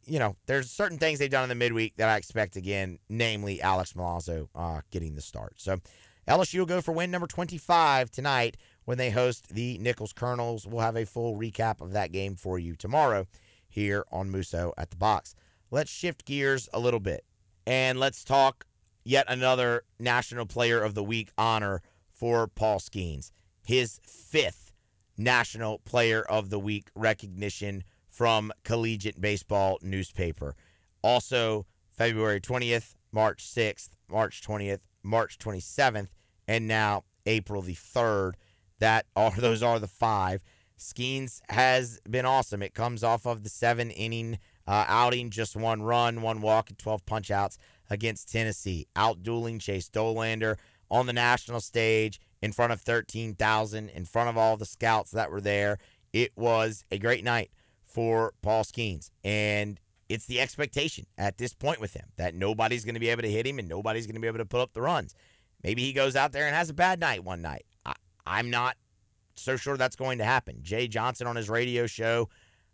you 0.06 0.20
know, 0.20 0.36
there's 0.46 0.72
certain 0.72 0.98
things 0.98 1.20
they've 1.20 1.30
done 1.30 1.44
in 1.44 1.50
the 1.50 1.56
midweek 1.56 1.96
that 1.98 2.10
I 2.10 2.18
expect 2.18 2.56
again, 2.56 3.00
namely 3.10 3.62
Alex 3.62 3.94
Milazzo 3.94 4.48
uh, 4.56 4.82
getting 4.90 5.16
the 5.16 5.22
start. 5.22 5.56
So 5.58 5.80
LSU 6.28 6.60
will 6.60 6.66
go 6.66 6.82
for 6.82 6.92
win 6.92 7.12
number 7.12 7.28
25 7.28 8.12
tonight 8.12 8.58
when 8.86 8.98
they 8.98 9.10
host 9.10 9.50
the 9.50 9.78
Nicholls 9.80 10.14
Colonels. 10.14 10.66
We'll 10.66 10.82
have 10.82 10.96
a 10.96 11.06
full 11.06 11.36
recap 11.36 11.82
of 11.82 11.92
that 11.94 12.12
game 12.12 12.36
for 12.36 12.58
you 12.60 12.76
tomorrow 12.76 13.28
here 13.68 14.06
on 14.12 14.30
Musso 14.30 14.74
at 14.78 14.92
the 14.92 14.98
Box. 14.98 15.36
Let's 15.72 15.92
shift 15.92 16.26
gears 16.26 16.70
a 16.74 16.80
little 16.80 17.00
bit 17.00 17.26
and 17.66 18.00
let's 18.00 18.24
talk 18.24 18.66
yet 19.04 19.26
another 19.28 19.84
National 20.00 20.46
Player 20.46 20.82
of 20.82 20.94
the 20.94 21.04
Week 21.04 21.32
honor 21.38 21.82
for 22.12 22.48
Paul 22.48 22.80
Skenes. 22.80 23.32
His 23.72 24.02
fifth 24.04 24.74
National 25.18 25.80
Player 25.80 26.24
of 26.24 26.50
the 26.50 26.60
Week 26.60 26.90
recognition 26.94 27.86
from 28.10 28.52
Collegiate 28.66 29.22
Baseball 29.22 29.80
newspaper. 29.82 30.58
Also, 31.02 31.66
February 31.90 32.42
20th, 32.42 32.96
March 33.14 33.46
6th, 33.46 33.92
March 34.10 34.42
20th, 34.42 34.82
March 35.04 35.38
27th, 35.38 36.10
and 36.50 36.68
now 36.68 37.06
April 37.26 37.62
the 37.62 37.76
3rd. 37.76 38.34
That 38.80 39.06
are 39.16 39.32
those 39.38 39.64
are 39.64 39.80
the 39.80 39.88
five. 39.88 40.44
Skenes 40.78 41.40
has 41.48 42.02
been 42.10 42.26
awesome. 42.26 42.62
It 42.62 42.74
comes 42.74 43.06
off 43.06 43.26
of 43.26 43.44
the 43.44 43.50
seven 43.50 43.90
inning 43.90 44.38
uh, 44.68 44.84
outing, 44.90 45.30
just 45.30 45.56
one 45.56 45.82
run, 45.82 46.22
one 46.22 46.42
walk, 46.42 46.70
and 46.70 46.78
12 46.78 47.06
punchouts 47.06 47.58
against 47.90 48.30
Tennessee. 48.30 48.88
Outdueling 48.98 49.62
Chase 49.62 49.90
Dollander 49.90 50.58
on 50.90 51.06
the 51.06 51.14
national 51.14 51.62
stage 51.62 52.20
in 52.42 52.52
front 52.52 52.74
of 52.74 52.82
13,000, 52.82 53.90
in 53.90 54.06
front 54.06 54.30
of 54.30 54.38
all 54.38 54.58
the 54.58 54.66
scouts 54.66 55.12
that 55.12 55.32
were 55.32 55.42
there. 55.42 55.78
It 56.14 56.32
was 56.36 56.84
a 56.92 56.98
great 56.98 57.24
night 57.24 57.52
for 57.84 58.34
Paul 58.42 58.64
Skenes. 58.64 59.12
And 59.24 59.80
it's 60.10 60.26
the 60.26 60.42
expectation 60.42 61.06
at 61.18 61.38
this 61.38 61.54
point 61.54 61.80
with 61.80 61.94
him 61.94 62.08
that 62.18 62.36
nobody's 62.36 62.84
going 62.84 62.96
to 62.96 63.00
be 63.00 63.10
able 63.10 63.22
to 63.22 63.32
hit 63.32 63.48
him 63.48 63.60
and 63.60 63.68
nobody's 63.70 64.06
going 64.06 64.16
to 64.16 64.22
be 64.22 64.28
able 64.28 64.40
to 64.40 64.46
put 64.46 64.62
up 64.62 64.74
the 64.74 64.82
runs. 64.82 65.16
Maybe 65.64 65.84
he 65.84 65.94
goes 65.94 66.16
out 66.16 66.32
there 66.32 66.48
and 66.48 66.56
has 66.56 66.70
a 66.70 66.74
bad 66.74 67.00
night 67.00 67.24
one 67.24 67.42
night. 67.42 67.66
I, 67.86 67.94
I'm 68.26 68.50
not 68.50 68.76
so 69.36 69.56
sure 69.56 69.78
that's 69.78 69.96
going 69.96 70.18
to 70.18 70.26
happen. 70.26 70.60
Jay 70.62 70.88
Johnson 70.88 71.28
on 71.28 71.36
his 71.36 71.50
radio 71.50 71.88
show 71.88 72.30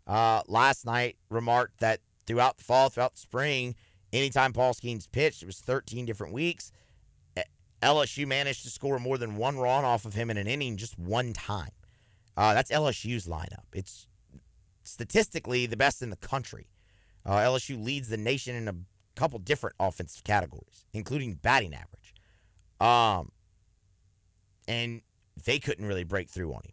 uh, 0.06 0.42
last 0.48 0.84
night 0.86 1.16
remarked 1.30 1.80
that 1.80 2.00
throughout 2.26 2.58
the 2.58 2.64
fall, 2.64 2.88
throughout 2.88 3.12
the 3.12 3.20
spring, 3.20 3.74
anytime 4.12 4.52
Paul 4.52 4.74
Skenes 4.74 5.10
pitched, 5.10 5.42
it 5.42 5.46
was 5.46 5.60
13 5.60 6.06
different 6.06 6.32
weeks. 6.32 6.72
LSU 7.82 8.26
managed 8.26 8.64
to 8.64 8.70
score 8.70 8.98
more 8.98 9.18
than 9.18 9.36
one 9.36 9.56
run 9.56 9.84
off 9.84 10.04
of 10.04 10.14
him 10.14 10.30
in 10.30 10.36
an 10.36 10.46
inning 10.46 10.76
just 10.76 10.98
one 10.98 11.32
time. 11.32 11.70
Uh, 12.36 12.54
that's 12.54 12.70
LSU's 12.70 13.26
lineup. 13.26 13.64
It's 13.72 14.06
statistically 14.82 15.66
the 15.66 15.76
best 15.76 16.02
in 16.02 16.10
the 16.10 16.16
country. 16.16 16.68
Uh, 17.24 17.36
LSU 17.36 17.82
leads 17.82 18.08
the 18.08 18.16
nation 18.16 18.54
in 18.56 18.68
a 18.68 18.74
couple 19.16 19.38
different 19.38 19.76
offensive 19.78 20.24
categories, 20.24 20.86
including 20.92 21.34
batting 21.34 21.74
average. 21.74 22.14
Um, 22.80 23.32
and 24.66 25.02
they 25.44 25.58
couldn't 25.58 25.86
really 25.86 26.04
break 26.04 26.30
through 26.30 26.52
on 26.52 26.62
him. 26.64 26.72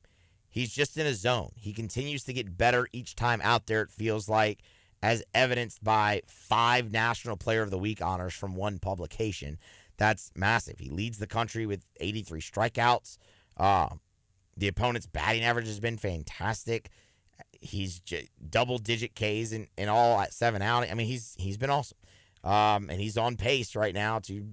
He's 0.50 0.74
just 0.74 0.98
in 0.98 1.06
a 1.06 1.14
zone. 1.14 1.52
He 1.58 1.74
continues 1.74 2.24
to 2.26 2.34
get 2.34 2.58
better 2.58 2.88
each 2.94 3.16
time 3.16 3.42
out 3.44 3.68
there, 3.68 3.82
it 3.82 3.90
feels 3.90 4.30
like, 4.30 4.60
as 5.04 5.24
evidenced 5.34 5.84
by 5.84 6.22
five 6.28 6.92
National 6.92 7.36
Player 7.36 7.62
of 7.62 7.72
the 7.72 7.78
Week 7.78 8.02
honors 8.02 8.34
from 8.34 8.56
one 8.56 8.80
publication. 8.80 9.58
That's 9.98 10.32
massive. 10.36 10.80
He 10.80 10.90
leads 10.90 11.18
the 11.18 11.28
country 11.28 11.66
with 11.66 11.86
83 12.00 12.42
strikeouts. 12.42 13.18
Uh, 13.58 13.90
the 14.58 14.68
opponent's 14.68 15.08
batting 15.08 15.44
average 15.44 15.68
has 15.68 15.80
been 15.80 15.98
fantastic. 15.98 16.90
He's 17.60 18.00
j- 18.00 18.30
double 18.50 18.78
digit 18.78 19.16
Ks 19.16 19.52
in, 19.52 19.68
in 19.78 19.90
all 19.90 20.20
at 20.20 20.34
seven 20.34 20.62
out. 20.62 20.90
I 20.90 20.94
mean, 20.94 21.08
he's 21.08 21.36
he's 21.38 21.58
been 21.58 21.70
awesome. 21.70 21.98
Um, 22.44 22.90
and 22.90 23.02
he's 23.02 23.18
on 23.18 23.38
pace 23.38 23.76
right 23.76 23.94
now 23.94 24.20
to 24.20 24.46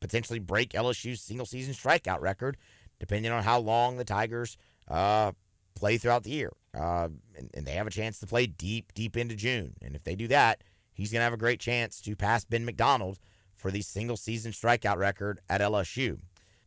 potentially 0.00 0.38
break 0.38 0.70
LSU's 0.70 1.20
single 1.20 1.46
season 1.46 1.72
strikeout 1.72 2.20
record, 2.20 2.56
depending 2.98 3.30
on 3.30 3.42
how 3.42 3.58
long 3.60 3.96
the 3.96 4.04
Tigers 4.04 4.56
uh, 4.88 5.32
play 5.74 5.98
throughout 5.98 6.24
the 6.24 6.30
year. 6.30 6.52
Uh, 6.78 7.08
and, 7.36 7.50
and 7.54 7.66
they 7.66 7.72
have 7.72 7.86
a 7.86 7.90
chance 7.90 8.18
to 8.20 8.26
play 8.26 8.46
deep, 8.46 8.92
deep 8.94 9.16
into 9.16 9.34
June. 9.34 9.74
And 9.82 9.94
if 9.94 10.04
they 10.04 10.14
do 10.14 10.28
that, 10.28 10.62
he's 10.92 11.12
going 11.12 11.20
to 11.20 11.24
have 11.24 11.32
a 11.32 11.38
great 11.38 11.60
chance 11.60 12.00
to 12.02 12.16
pass 12.16 12.44
Ben 12.44 12.64
McDonald 12.64 13.18
for 13.58 13.70
the 13.70 13.82
single 13.82 14.16
season 14.16 14.52
strikeout 14.52 14.96
record 14.96 15.40
at 15.50 15.60
LSU. 15.60 16.20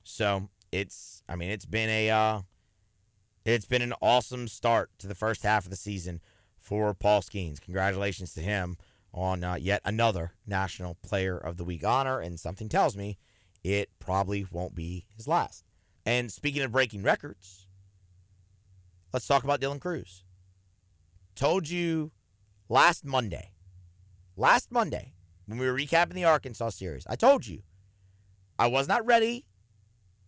So 0.03 0.49
it's, 0.71 1.23
I 1.27 1.35
mean, 1.35 1.49
it's 1.49 1.65
been 1.65 1.89
a, 1.89 2.09
uh, 2.09 2.41
it's 3.45 3.65
been 3.65 3.81
an 3.81 3.93
awesome 4.01 4.47
start 4.47 4.91
to 4.99 5.07
the 5.07 5.15
first 5.15 5.43
half 5.43 5.63
of 5.63 5.71
the 5.71 5.77
season 5.77 6.21
for 6.57 6.93
Paul 6.93 7.21
Skenes. 7.21 7.61
Congratulations 7.61 8.33
to 8.35 8.41
him 8.41 8.77
on 9.13 9.43
uh, 9.43 9.55
yet 9.55 9.81
another 9.83 10.33
National 10.45 10.95
Player 11.01 11.37
of 11.37 11.57
the 11.57 11.63
Week 11.63 11.83
honor, 11.85 12.19
and 12.19 12.39
something 12.39 12.69
tells 12.69 12.95
me 12.95 13.17
it 13.63 13.89
probably 13.99 14.45
won't 14.51 14.75
be 14.75 15.05
his 15.15 15.27
last. 15.27 15.63
And 16.05 16.31
speaking 16.31 16.61
of 16.61 16.71
breaking 16.71 17.03
records, 17.03 17.67
let's 19.13 19.27
talk 19.27 19.43
about 19.43 19.61
Dylan 19.61 19.79
Crews. 19.79 20.23
Told 21.35 21.69
you 21.69 22.11
last 22.69 23.05
Monday, 23.05 23.51
last 24.35 24.71
Monday, 24.71 25.13
when 25.51 25.59
we 25.59 25.67
were 25.67 25.77
recapping 25.77 26.13
the 26.13 26.23
Arkansas 26.23 26.69
series, 26.69 27.05
I 27.07 27.17
told 27.17 27.45
you 27.45 27.61
I 28.57 28.67
was 28.67 28.87
not 28.87 29.05
ready 29.05 29.45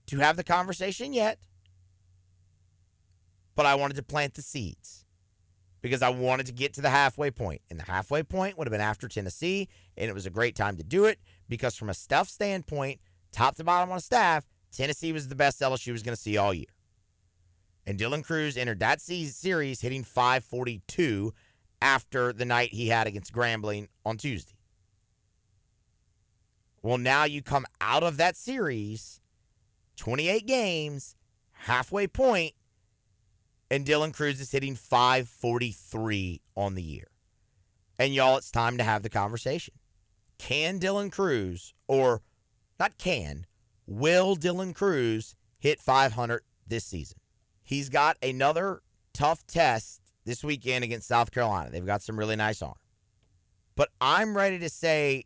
to 0.08 0.20
have 0.20 0.36
the 0.36 0.44
conversation 0.44 1.14
yet, 1.14 1.40
but 3.56 3.66
I 3.66 3.76
wanted 3.76 3.96
to 3.96 4.04
plant 4.04 4.34
the 4.34 4.42
seeds 4.42 5.06
because 5.82 6.02
I 6.02 6.10
wanted 6.10 6.48
to 6.48 6.52
get 6.52 6.74
to 6.74 6.82
the 6.82 6.90
halfway 6.90 7.32
point. 7.32 7.62
And 7.70 7.80
the 7.80 7.86
halfway 7.86 8.22
point 8.22 8.58
would 8.58 8.68
have 8.68 8.74
been 8.74 8.82
after 8.82 9.08
Tennessee, 9.08 9.70
and 9.96 10.10
it 10.10 10.14
was 10.14 10.26
a 10.26 10.30
great 10.30 10.58
time 10.58 10.76
to 10.76 10.84
do 10.84 11.06
it 11.06 11.20
because, 11.48 11.78
from 11.78 11.90
a 11.90 11.94
staff 11.94 12.28
standpoint, 12.28 13.00
top 13.32 13.56
to 13.56 13.64
bottom 13.64 13.94
on 13.94 14.02
staff, 14.02 14.46
Tennessee 14.74 15.14
was 15.14 15.30
the 15.30 15.36
best 15.36 15.62
LSU 15.62 15.94
was 15.94 16.04
going 16.04 16.16
to 16.16 16.22
see 16.22 16.36
all 16.36 16.54
year. 16.54 16.66
And 17.86 17.98
Dylan 17.98 18.26
Crews 18.26 18.58
entered 18.58 18.80
that 18.80 19.00
series 19.00 19.80
hitting 19.80 20.04
542 20.04 21.34
after 21.82 22.34
the 22.34 22.46
night 22.46 22.74
he 22.74 22.90
had 22.90 23.08
against 23.08 23.34
Grambling 23.34 23.88
on 24.06 24.18
Tuesday. 24.18 24.53
Well, 26.84 26.98
now 26.98 27.24
you 27.24 27.42
come 27.42 27.66
out 27.80 28.04
of 28.04 28.18
that 28.18 28.36
series, 28.36 29.22
28 29.96 30.46
games, 30.46 31.16
halfway 31.54 32.08
point, 32.08 32.54
and 33.72 33.86
Dylan 33.86 34.14
Crews 34.14 34.42
is 34.42 34.52
hitting 34.52 34.76
543 34.76 36.42
on 36.58 36.76
the 36.76 36.84
year. 36.84 37.08
And 37.98 38.14
y'all, 38.14 38.36
it's 38.36 38.52
time 38.52 38.78
to 38.78 38.84
have 38.84 39.02
the 39.02 39.10
conversation. 39.10 39.76
Can 40.38 40.78
Dylan 40.78 41.10
Crews, 41.10 41.74
or 41.88 42.22
not 42.78 42.98
can, 42.98 43.46
will 43.88 44.36
Dylan 44.36 44.76
Crews 44.76 45.36
hit 45.58 45.80
500 45.80 46.42
this 46.68 46.84
season? 46.84 47.18
He's 47.64 47.88
got 47.88 48.18
another 48.22 48.82
tough 49.14 49.48
test 49.48 50.02
this 50.26 50.44
weekend 50.44 50.84
against 50.84 51.08
South 51.08 51.32
Carolina. 51.32 51.70
They've 51.70 51.86
got 51.86 52.02
some 52.02 52.20
really 52.20 52.36
nice 52.36 52.62
arm. 52.62 52.76
But 53.76 53.90
I'm 54.02 54.36
ready 54.36 54.60
to 54.60 54.70
say 54.70 55.26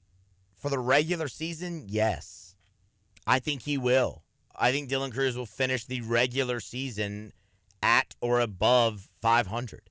for 0.58 0.70
the 0.70 0.80
regular 0.80 1.28
season, 1.28 1.86
yes. 1.88 2.56
I 3.26 3.40
think 3.40 3.64
he 3.64 3.78
will. 3.78 4.24
I 4.56 4.72
think 4.72 4.90
Dylan 4.90 5.14
Crews 5.14 5.38
will 5.38 5.46
finish 5.46 5.86
the 5.86 6.02
regular 6.02 6.60
season 6.60 7.32
at 7.82 8.16
or 8.22 8.40
above 8.40 9.08
500. 9.22 9.90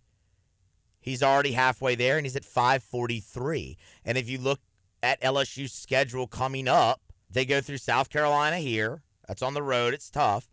He's 1.00 1.22
already 1.22 1.52
halfway 1.52 1.94
there 1.94 2.16
and 2.16 2.26
he's 2.26 2.36
at 2.36 2.44
543. 2.44 3.76
And 4.04 4.18
if 4.18 4.28
you 4.28 4.38
look 4.38 4.60
at 5.02 5.20
LSU's 5.20 5.72
schedule 5.72 6.26
coming 6.26 6.66
up, 6.66 7.00
they 7.30 7.44
go 7.44 7.60
through 7.60 7.78
South 7.78 8.10
Carolina 8.10 8.56
here. 8.56 9.02
That's 9.28 9.42
on 9.42 9.54
the 9.54 9.62
road. 9.62 9.94
It's 9.94 10.10
tough. 10.10 10.48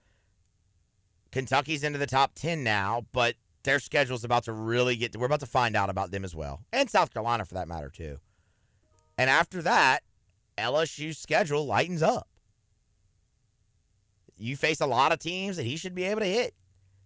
Kentucky's 1.32 1.84
into 1.84 1.98
the 1.98 2.06
top 2.06 2.36
10 2.36 2.64
now, 2.64 3.08
but 3.12 3.36
their 3.64 3.80
schedule's 3.80 4.24
about 4.24 4.44
to 4.44 4.54
really 4.54 4.96
get. 4.96 5.16
We're 5.18 5.26
about 5.26 5.40
to 5.40 5.46
find 5.46 5.76
out 5.76 5.90
about 5.90 6.12
them 6.12 6.24
as 6.24 6.36
well, 6.36 6.62
and 6.72 6.90
South 6.90 7.12
Carolina 7.12 7.46
for 7.46 7.56
that 7.56 7.68
matter 7.68 7.90
too. 7.90 8.20
And 9.18 9.30
after 9.30 9.62
that, 9.62 10.00
LSU's 10.58 11.18
schedule 11.18 11.66
lightens 11.66 12.04
up. 12.04 12.28
You 14.36 14.56
face 14.56 14.82
a 14.82 14.88
lot 14.88 15.12
of 15.12 15.20
teams 15.20 15.58
that 15.58 15.66
he 15.66 15.78
should 15.78 15.96
be 15.96 16.04
able 16.04 16.22
to 16.22 16.28
hit. 16.28 16.54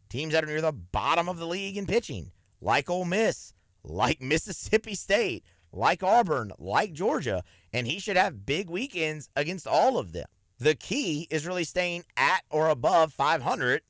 Teams 0.09 0.33
that 0.33 0.43
are 0.43 0.47
near 0.47 0.61
the 0.61 0.71
bottom 0.71 1.27
of 1.27 1.37
the 1.37 1.47
league 1.47 1.77
in 1.77 1.85
pitching, 1.85 2.31
like 2.61 2.89
Ole 2.89 3.05
Miss, 3.05 3.53
like 3.83 4.21
Mississippi 4.21 4.95
State, 4.95 5.43
like 5.71 6.01
Auburn, 6.01 6.51
like 6.57 6.93
Georgia, 6.93 7.43
and 7.73 7.87
he 7.87 7.99
should 7.99 8.17
have 8.17 8.45
big 8.45 8.69
weekends 8.69 9.29
against 9.35 9.67
all 9.67 9.97
of 9.97 10.13
them. 10.13 10.25
The 10.59 10.75
key 10.75 11.27
is 11.29 11.45
really 11.45 11.65
staying 11.65 12.05
at 12.15 12.41
or 12.49 12.69
above 12.69 13.13
500 13.13 13.81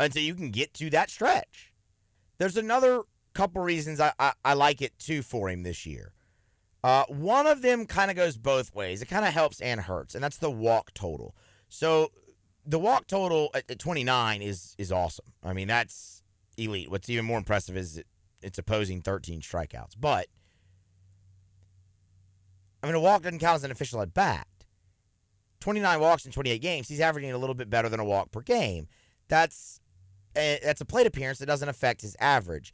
until 0.00 0.22
you 0.22 0.34
can 0.34 0.50
get 0.50 0.74
to 0.74 0.90
that 0.90 1.10
stretch. 1.10 1.72
There's 2.38 2.56
another 2.56 3.02
couple 3.34 3.62
reasons 3.62 4.00
I, 4.00 4.12
I, 4.18 4.32
I 4.44 4.54
like 4.54 4.82
it 4.82 4.98
too 4.98 5.22
for 5.22 5.48
him 5.50 5.62
this 5.62 5.86
year. 5.86 6.12
Uh, 6.82 7.04
one 7.08 7.46
of 7.46 7.62
them 7.62 7.84
kind 7.84 8.10
of 8.10 8.16
goes 8.16 8.36
both 8.36 8.74
ways. 8.74 9.02
It 9.02 9.06
kind 9.06 9.26
of 9.26 9.34
helps 9.34 9.60
and 9.60 9.80
hurts, 9.80 10.14
and 10.14 10.24
that's 10.24 10.38
the 10.38 10.50
walk 10.50 10.94
total. 10.94 11.34
So 11.68 12.10
the 12.64 12.78
walk 12.78 13.06
total 13.06 13.50
at, 13.54 13.70
at 13.70 13.78
29 13.78 14.42
is 14.42 14.74
is 14.78 14.90
awesome. 14.90 15.26
I 15.42 15.52
mean, 15.52 15.68
that's 15.68 16.22
elite. 16.56 16.90
What's 16.90 17.10
even 17.10 17.24
more 17.24 17.38
impressive 17.38 17.76
is 17.76 17.98
it, 17.98 18.06
it's 18.42 18.58
opposing 18.58 19.02
13 19.02 19.40
strikeouts. 19.40 19.94
But 19.98 20.28
I 22.82 22.86
mean, 22.86 22.94
a 22.96 23.00
walk 23.00 23.22
doesn't 23.22 23.40
count 23.40 23.56
as 23.56 23.64
an 23.64 23.70
official 23.70 24.00
at 24.00 24.14
bat. 24.14 24.46
29 25.60 26.00
walks 26.00 26.24
in 26.24 26.32
28 26.32 26.58
games. 26.60 26.88
He's 26.88 27.00
averaging 27.00 27.32
a 27.32 27.38
little 27.38 27.54
bit 27.54 27.68
better 27.68 27.88
than 27.88 28.00
a 28.00 28.04
walk 28.04 28.30
per 28.30 28.40
game. 28.40 28.88
That's 29.28 29.80
a, 30.34 30.58
that's 30.62 30.80
a 30.80 30.86
plate 30.86 31.06
appearance 31.06 31.38
that 31.38 31.46
doesn't 31.46 31.68
affect 31.68 32.00
his 32.00 32.16
average. 32.18 32.72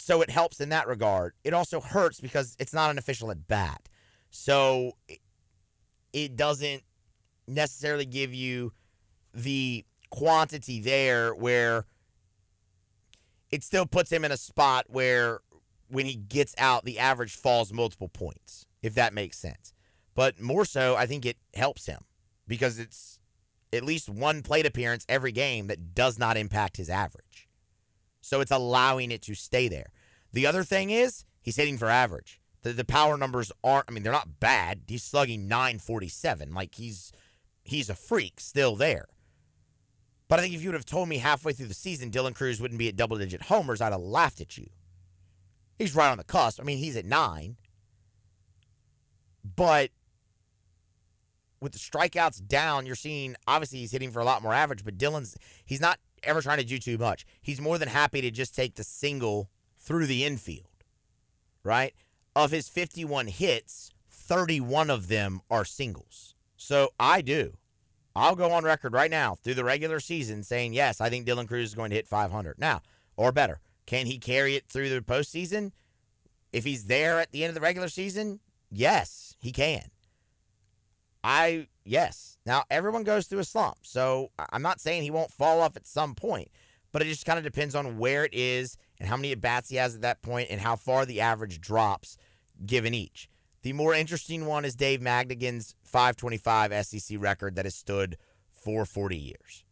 So 0.00 0.22
it 0.22 0.30
helps 0.30 0.60
in 0.60 0.68
that 0.68 0.86
regard. 0.86 1.34
It 1.42 1.52
also 1.52 1.80
hurts 1.80 2.20
because 2.20 2.56
it's 2.58 2.72
not 2.72 2.90
an 2.90 2.98
official 2.98 3.30
at 3.30 3.48
bat. 3.48 3.88
So 4.30 4.92
it, 6.12 6.36
doesn't 6.36 6.82
necessarily 7.46 8.06
give 8.06 8.32
you 8.32 8.72
the 9.34 9.84
quantity 10.10 10.80
there 10.80 11.34
where 11.34 11.84
it 13.50 13.64
still 13.64 13.86
puts 13.86 14.10
him 14.10 14.24
in 14.24 14.30
a 14.32 14.36
spot 14.36 14.86
where 14.88 15.40
when 15.88 16.06
he 16.06 16.14
gets 16.14 16.54
out, 16.58 16.84
the 16.84 16.98
average 16.98 17.34
falls 17.34 17.72
multiple 17.72 18.08
points, 18.08 18.66
if 18.82 18.94
that 18.94 19.12
makes 19.12 19.38
sense. 19.38 19.72
But 20.14 20.40
more 20.40 20.64
so, 20.64 20.94
I 20.96 21.06
think 21.06 21.26
it 21.26 21.38
helps 21.54 21.86
him 21.86 22.04
because 22.46 22.78
it's 22.78 23.20
at 23.72 23.84
least 23.84 24.08
one 24.08 24.42
plate 24.42 24.66
appearance 24.66 25.04
every 25.08 25.32
game 25.32 25.66
that 25.66 25.94
does 25.94 26.18
not 26.18 26.36
impact 26.36 26.76
his 26.76 26.88
average. 26.88 27.47
So 28.28 28.40
it's 28.40 28.50
allowing 28.50 29.10
it 29.10 29.22
to 29.22 29.34
stay 29.34 29.68
there. 29.68 29.92
The 30.32 30.46
other 30.46 30.62
thing 30.62 30.90
is 30.90 31.24
he's 31.40 31.56
hitting 31.56 31.78
for 31.78 31.88
average. 31.88 32.40
The, 32.62 32.72
the 32.72 32.84
power 32.84 33.16
numbers 33.16 33.52
aren't, 33.64 33.86
I 33.88 33.92
mean, 33.92 34.02
they're 34.02 34.12
not 34.12 34.40
bad. 34.40 34.82
He's 34.86 35.02
slugging 35.02 35.48
947. 35.48 36.52
Like 36.52 36.74
he's 36.74 37.12
he's 37.64 37.90
a 37.90 37.94
freak 37.94 38.40
still 38.40 38.76
there. 38.76 39.06
But 40.28 40.38
I 40.38 40.42
think 40.42 40.54
if 40.54 40.62
you 40.62 40.68
would 40.68 40.74
have 40.74 40.84
told 40.84 41.08
me 41.08 41.18
halfway 41.18 41.52
through 41.52 41.66
the 41.68 41.74
season 41.74 42.10
Dylan 42.10 42.34
Crews 42.34 42.60
wouldn't 42.60 42.78
be 42.78 42.88
at 42.88 42.96
double 42.96 43.16
digit 43.16 43.42
homers, 43.42 43.80
I'd 43.80 43.92
have 43.92 44.00
laughed 44.00 44.40
at 44.40 44.58
you. 44.58 44.68
He's 45.78 45.94
right 45.94 46.10
on 46.10 46.18
the 46.18 46.24
cusp. 46.24 46.60
I 46.60 46.64
mean, 46.64 46.78
he's 46.78 46.96
at 46.96 47.06
nine. 47.06 47.56
But 49.56 49.90
with 51.60 51.72
the 51.72 51.78
strikeouts 51.78 52.46
down, 52.46 52.84
you're 52.84 52.94
seeing 52.94 53.36
obviously 53.46 53.78
he's 53.78 53.92
hitting 53.92 54.10
for 54.10 54.20
a 54.20 54.24
lot 54.24 54.42
more 54.42 54.52
average, 54.52 54.84
but 54.84 54.98
Dylan's 54.98 55.36
he's 55.64 55.80
not 55.80 55.98
ever 56.22 56.42
trying 56.42 56.58
to 56.58 56.64
do 56.64 56.78
too 56.78 56.98
much. 56.98 57.24
He's 57.40 57.60
more 57.60 57.78
than 57.78 57.88
happy 57.88 58.20
to 58.20 58.30
just 58.30 58.54
take 58.54 58.74
the 58.74 58.84
single 58.84 59.50
through 59.76 60.06
the 60.06 60.24
infield, 60.24 60.84
right? 61.62 61.94
Of 62.36 62.50
his 62.50 62.68
51 62.68 63.28
hits, 63.28 63.90
31 64.10 64.90
of 64.90 65.08
them 65.08 65.40
are 65.50 65.64
singles. 65.64 66.34
So 66.56 66.90
I 66.98 67.20
do. 67.20 67.56
I'll 68.14 68.36
go 68.36 68.50
on 68.50 68.64
record 68.64 68.92
right 68.92 69.10
now 69.10 69.36
through 69.36 69.54
the 69.54 69.64
regular 69.64 70.00
season 70.00 70.42
saying, 70.42 70.72
yes, 70.72 71.00
I 71.00 71.08
think 71.08 71.26
Dylan 71.26 71.46
Crews 71.46 71.70
is 71.70 71.74
going 71.74 71.90
to 71.90 71.96
hit 71.96 72.08
500. 72.08 72.58
Now, 72.58 72.82
or 73.16 73.32
better, 73.32 73.60
can 73.86 74.06
he 74.06 74.18
carry 74.18 74.56
it 74.56 74.68
through 74.68 74.88
the 74.88 75.00
postseason? 75.00 75.72
If 76.52 76.64
he's 76.64 76.84
there 76.84 77.20
at 77.20 77.30
the 77.30 77.44
end 77.44 77.50
of 77.50 77.54
the 77.54 77.60
regular 77.60 77.88
season, 77.88 78.40
yes, 78.70 79.36
he 79.38 79.52
can. 79.52 79.90
I, 81.22 81.68
yes. 81.88 82.38
Now, 82.46 82.64
everyone 82.70 83.02
goes 83.02 83.26
through 83.26 83.40
a 83.40 83.44
slump. 83.44 83.78
So 83.82 84.30
I'm 84.50 84.62
not 84.62 84.80
saying 84.80 85.02
he 85.02 85.10
won't 85.10 85.32
fall 85.32 85.60
off 85.60 85.76
at 85.76 85.86
some 85.86 86.14
point, 86.14 86.50
but 86.92 87.02
it 87.02 87.06
just 87.06 87.26
kind 87.26 87.38
of 87.38 87.44
depends 87.44 87.74
on 87.74 87.98
where 87.98 88.24
it 88.24 88.34
is 88.34 88.76
and 88.98 89.08
how 89.08 89.16
many 89.16 89.32
at 89.32 89.40
bats 89.40 89.68
he 89.68 89.76
has 89.76 89.94
at 89.94 90.02
that 90.02 90.22
point 90.22 90.48
and 90.50 90.60
how 90.60 90.76
far 90.76 91.04
the 91.04 91.20
average 91.20 91.60
drops 91.60 92.16
given 92.64 92.94
each. 92.94 93.28
The 93.62 93.72
more 93.72 93.94
interesting 93.94 94.46
one 94.46 94.64
is 94.64 94.76
Dave 94.76 95.00
Magadan's 95.00 95.74
525 95.84 96.86
SEC 96.86 97.18
record 97.20 97.56
that 97.56 97.64
has 97.64 97.74
stood 97.74 98.16
for 98.50 98.84
40 98.84 99.16
years. 99.16 99.64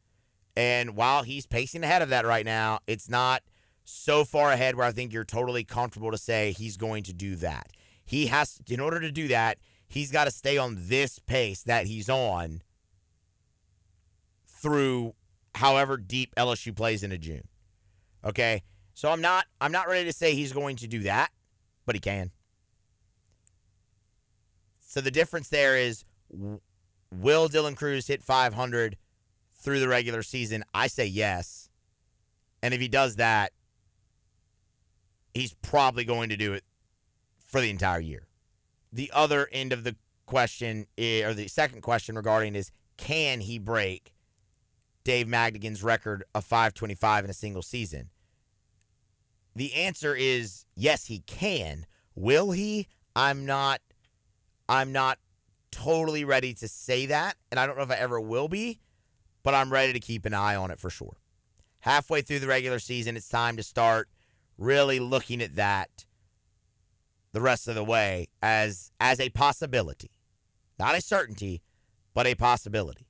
And 0.56 0.96
while 0.96 1.22
he's 1.22 1.46
pacing 1.46 1.84
ahead 1.84 2.02
of 2.02 2.08
that 2.08 2.24
right 2.24 2.44
now, 2.44 2.80
it's 2.86 3.08
not 3.08 3.42
so 3.84 4.24
far 4.24 4.52
ahead 4.52 4.74
where 4.74 4.86
I 4.86 4.92
think 4.92 5.12
you're 5.12 5.24
totally 5.24 5.64
comfortable 5.64 6.10
to 6.10 6.18
say 6.18 6.52
he's 6.52 6.76
going 6.76 7.04
to 7.04 7.12
do 7.12 7.36
that. 7.36 7.68
He 8.04 8.26
has, 8.26 8.60
in 8.68 8.80
order 8.80 9.00
to 9.00 9.12
do 9.12 9.28
that, 9.28 9.58
he's 9.88 10.10
got 10.10 10.24
to 10.24 10.30
stay 10.30 10.58
on 10.58 10.76
this 10.88 11.18
pace 11.18 11.62
that 11.62 11.86
he's 11.86 12.08
on 12.08 12.62
through 14.46 15.14
however 15.54 15.96
deep 15.96 16.34
LSU 16.36 16.74
plays 16.74 17.02
into 17.02 17.18
June. 17.18 17.48
Okay? 18.24 18.62
So 18.94 19.10
I'm 19.10 19.20
not 19.20 19.46
I'm 19.60 19.72
not 19.72 19.88
ready 19.88 20.04
to 20.06 20.12
say 20.12 20.34
he's 20.34 20.52
going 20.52 20.76
to 20.76 20.86
do 20.86 21.00
that, 21.00 21.30
but 21.84 21.94
he 21.94 22.00
can. 22.00 22.30
So 24.80 25.00
the 25.00 25.10
difference 25.10 25.48
there 25.48 25.76
is 25.76 26.04
will 26.30 27.48
Dylan 27.48 27.76
Crews 27.76 28.06
hit 28.06 28.22
500 28.22 28.96
through 29.52 29.80
the 29.80 29.88
regular 29.88 30.22
season? 30.22 30.64
I 30.72 30.86
say 30.86 31.06
yes. 31.06 31.68
And 32.62 32.72
if 32.72 32.80
he 32.80 32.88
does 32.88 33.16
that, 33.16 33.52
he's 35.34 35.54
probably 35.54 36.04
going 36.04 36.30
to 36.30 36.36
do 36.36 36.54
it 36.54 36.64
for 37.46 37.60
the 37.60 37.70
entire 37.70 38.00
year. 38.00 38.25
The 38.92 39.10
other 39.14 39.48
end 39.52 39.72
of 39.72 39.84
the 39.84 39.96
question, 40.26 40.86
is, 40.96 41.24
or 41.24 41.34
the 41.34 41.48
second 41.48 41.82
question 41.82 42.16
regarding 42.16 42.54
is 42.54 42.70
can 42.96 43.40
he 43.40 43.58
break 43.58 44.14
Dave 45.04 45.26
Magadan's 45.26 45.82
record 45.82 46.24
of 46.34 46.44
525 46.44 47.24
in 47.24 47.30
a 47.30 47.34
single 47.34 47.62
season? 47.62 48.10
The 49.54 49.74
answer 49.74 50.14
is 50.14 50.66
yes, 50.74 51.06
he 51.06 51.20
can. 51.20 51.86
Will 52.14 52.50
he? 52.50 52.88
I'm 53.14 53.46
not 53.46 53.80
I'm 54.68 54.92
not 54.92 55.18
totally 55.70 56.24
ready 56.24 56.54
to 56.54 56.68
say 56.68 57.06
that, 57.06 57.36
and 57.50 57.60
I 57.60 57.66
don't 57.66 57.76
know 57.76 57.82
if 57.82 57.90
I 57.90 57.96
ever 57.96 58.20
will 58.20 58.48
be, 58.48 58.80
but 59.42 59.54
I'm 59.54 59.72
ready 59.72 59.92
to 59.92 60.00
keep 60.00 60.24
an 60.26 60.34
eye 60.34 60.56
on 60.56 60.70
it 60.70 60.80
for 60.80 60.90
sure. 60.90 61.18
Halfway 61.80 62.22
through 62.22 62.40
the 62.40 62.46
regular 62.48 62.78
season, 62.78 63.16
it's 63.16 63.28
time 63.28 63.56
to 63.58 63.62
start 63.62 64.08
really 64.58 64.98
looking 64.98 65.40
at 65.40 65.56
that 65.56 66.05
the 67.36 67.42
rest 67.42 67.68
of 67.68 67.74
the 67.74 67.84
way 67.84 68.26
as 68.40 68.90
as 68.98 69.20
a 69.20 69.28
possibility. 69.28 70.10
Not 70.78 70.96
a 70.96 71.02
certainty, 71.02 71.60
but 72.14 72.26
a 72.26 72.34
possibility. 72.34 73.08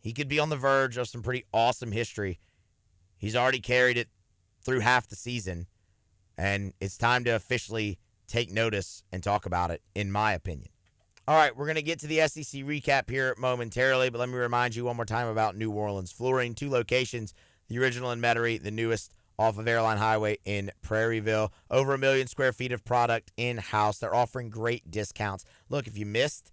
He 0.00 0.12
could 0.12 0.28
be 0.28 0.38
on 0.38 0.48
the 0.48 0.56
verge 0.56 0.96
of 0.96 1.08
some 1.08 1.22
pretty 1.22 1.44
awesome 1.52 1.90
history. 1.90 2.38
He's 3.18 3.34
already 3.34 3.58
carried 3.58 3.96
it 3.96 4.06
through 4.62 4.78
half 4.78 5.08
the 5.08 5.16
season, 5.16 5.66
and 6.38 6.72
it's 6.80 6.96
time 6.96 7.24
to 7.24 7.30
officially 7.30 7.98
take 8.28 8.52
notice 8.52 9.02
and 9.10 9.24
talk 9.24 9.44
about 9.44 9.72
it, 9.72 9.82
in 9.92 10.12
my 10.12 10.34
opinion. 10.34 10.68
All 11.26 11.36
right, 11.36 11.56
we're 11.56 11.66
going 11.66 11.74
to 11.74 11.82
get 11.82 11.98
to 11.98 12.06
the 12.06 12.28
SEC 12.28 12.62
recap 12.62 13.10
here 13.10 13.34
momentarily, 13.38 14.08
but 14.08 14.20
let 14.20 14.28
me 14.28 14.36
remind 14.36 14.76
you 14.76 14.84
one 14.84 14.94
more 14.94 15.04
time 15.04 15.26
about 15.26 15.56
New 15.56 15.72
Orleans 15.72 16.12
Flooring. 16.12 16.54
Two 16.54 16.70
locations, 16.70 17.34
the 17.66 17.80
original 17.80 18.12
in 18.12 18.20
Metairie, 18.20 18.62
the 18.62 18.70
newest 18.70 19.14
off 19.38 19.58
of 19.58 19.66
Airline 19.66 19.98
Highway 19.98 20.38
in 20.44 20.70
Prairieville. 20.84 21.50
Over 21.70 21.94
a 21.94 21.98
million 21.98 22.26
square 22.26 22.52
feet 22.52 22.72
of 22.72 22.84
product 22.84 23.32
in 23.36 23.58
house. 23.58 23.98
They're 23.98 24.14
offering 24.14 24.50
great 24.50 24.90
discounts. 24.90 25.44
Look, 25.68 25.86
if 25.86 25.98
you 25.98 26.06
missed, 26.06 26.52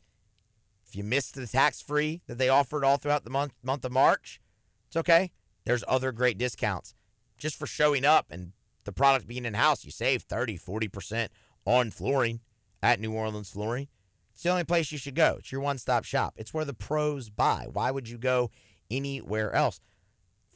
if 0.87 0.95
you 0.95 1.03
missed 1.03 1.35
the 1.35 1.47
tax 1.47 1.81
free 1.81 2.21
that 2.27 2.37
they 2.37 2.49
offered 2.49 2.83
all 2.83 2.97
throughout 2.97 3.23
the 3.23 3.29
month 3.29 3.53
month 3.63 3.85
of 3.85 3.91
March, 3.91 4.41
it's 4.87 4.97
okay. 4.97 5.31
There's 5.65 5.83
other 5.87 6.11
great 6.11 6.37
discounts. 6.37 6.95
Just 7.37 7.55
for 7.55 7.67
showing 7.67 8.05
up 8.05 8.27
and 8.29 8.53
the 8.83 8.91
product 8.91 9.27
being 9.27 9.45
in 9.45 9.53
house, 9.53 9.85
you 9.85 9.91
save 9.91 10.23
30, 10.23 10.57
40% 10.57 11.27
on 11.65 11.91
flooring 11.91 12.41
at 12.81 12.99
New 12.99 13.13
Orleans 13.13 13.51
Flooring. 13.51 13.87
It's 14.33 14.43
the 14.43 14.49
only 14.49 14.63
place 14.63 14.91
you 14.91 14.97
should 14.97 15.15
go. 15.15 15.35
It's 15.39 15.51
your 15.51 15.61
one 15.61 15.77
stop 15.77 16.03
shop. 16.03 16.33
It's 16.37 16.53
where 16.53 16.65
the 16.65 16.73
pros 16.73 17.29
buy. 17.29 17.67
Why 17.71 17.91
would 17.91 18.09
you 18.09 18.17
go 18.17 18.49
anywhere 18.89 19.53
else? 19.53 19.79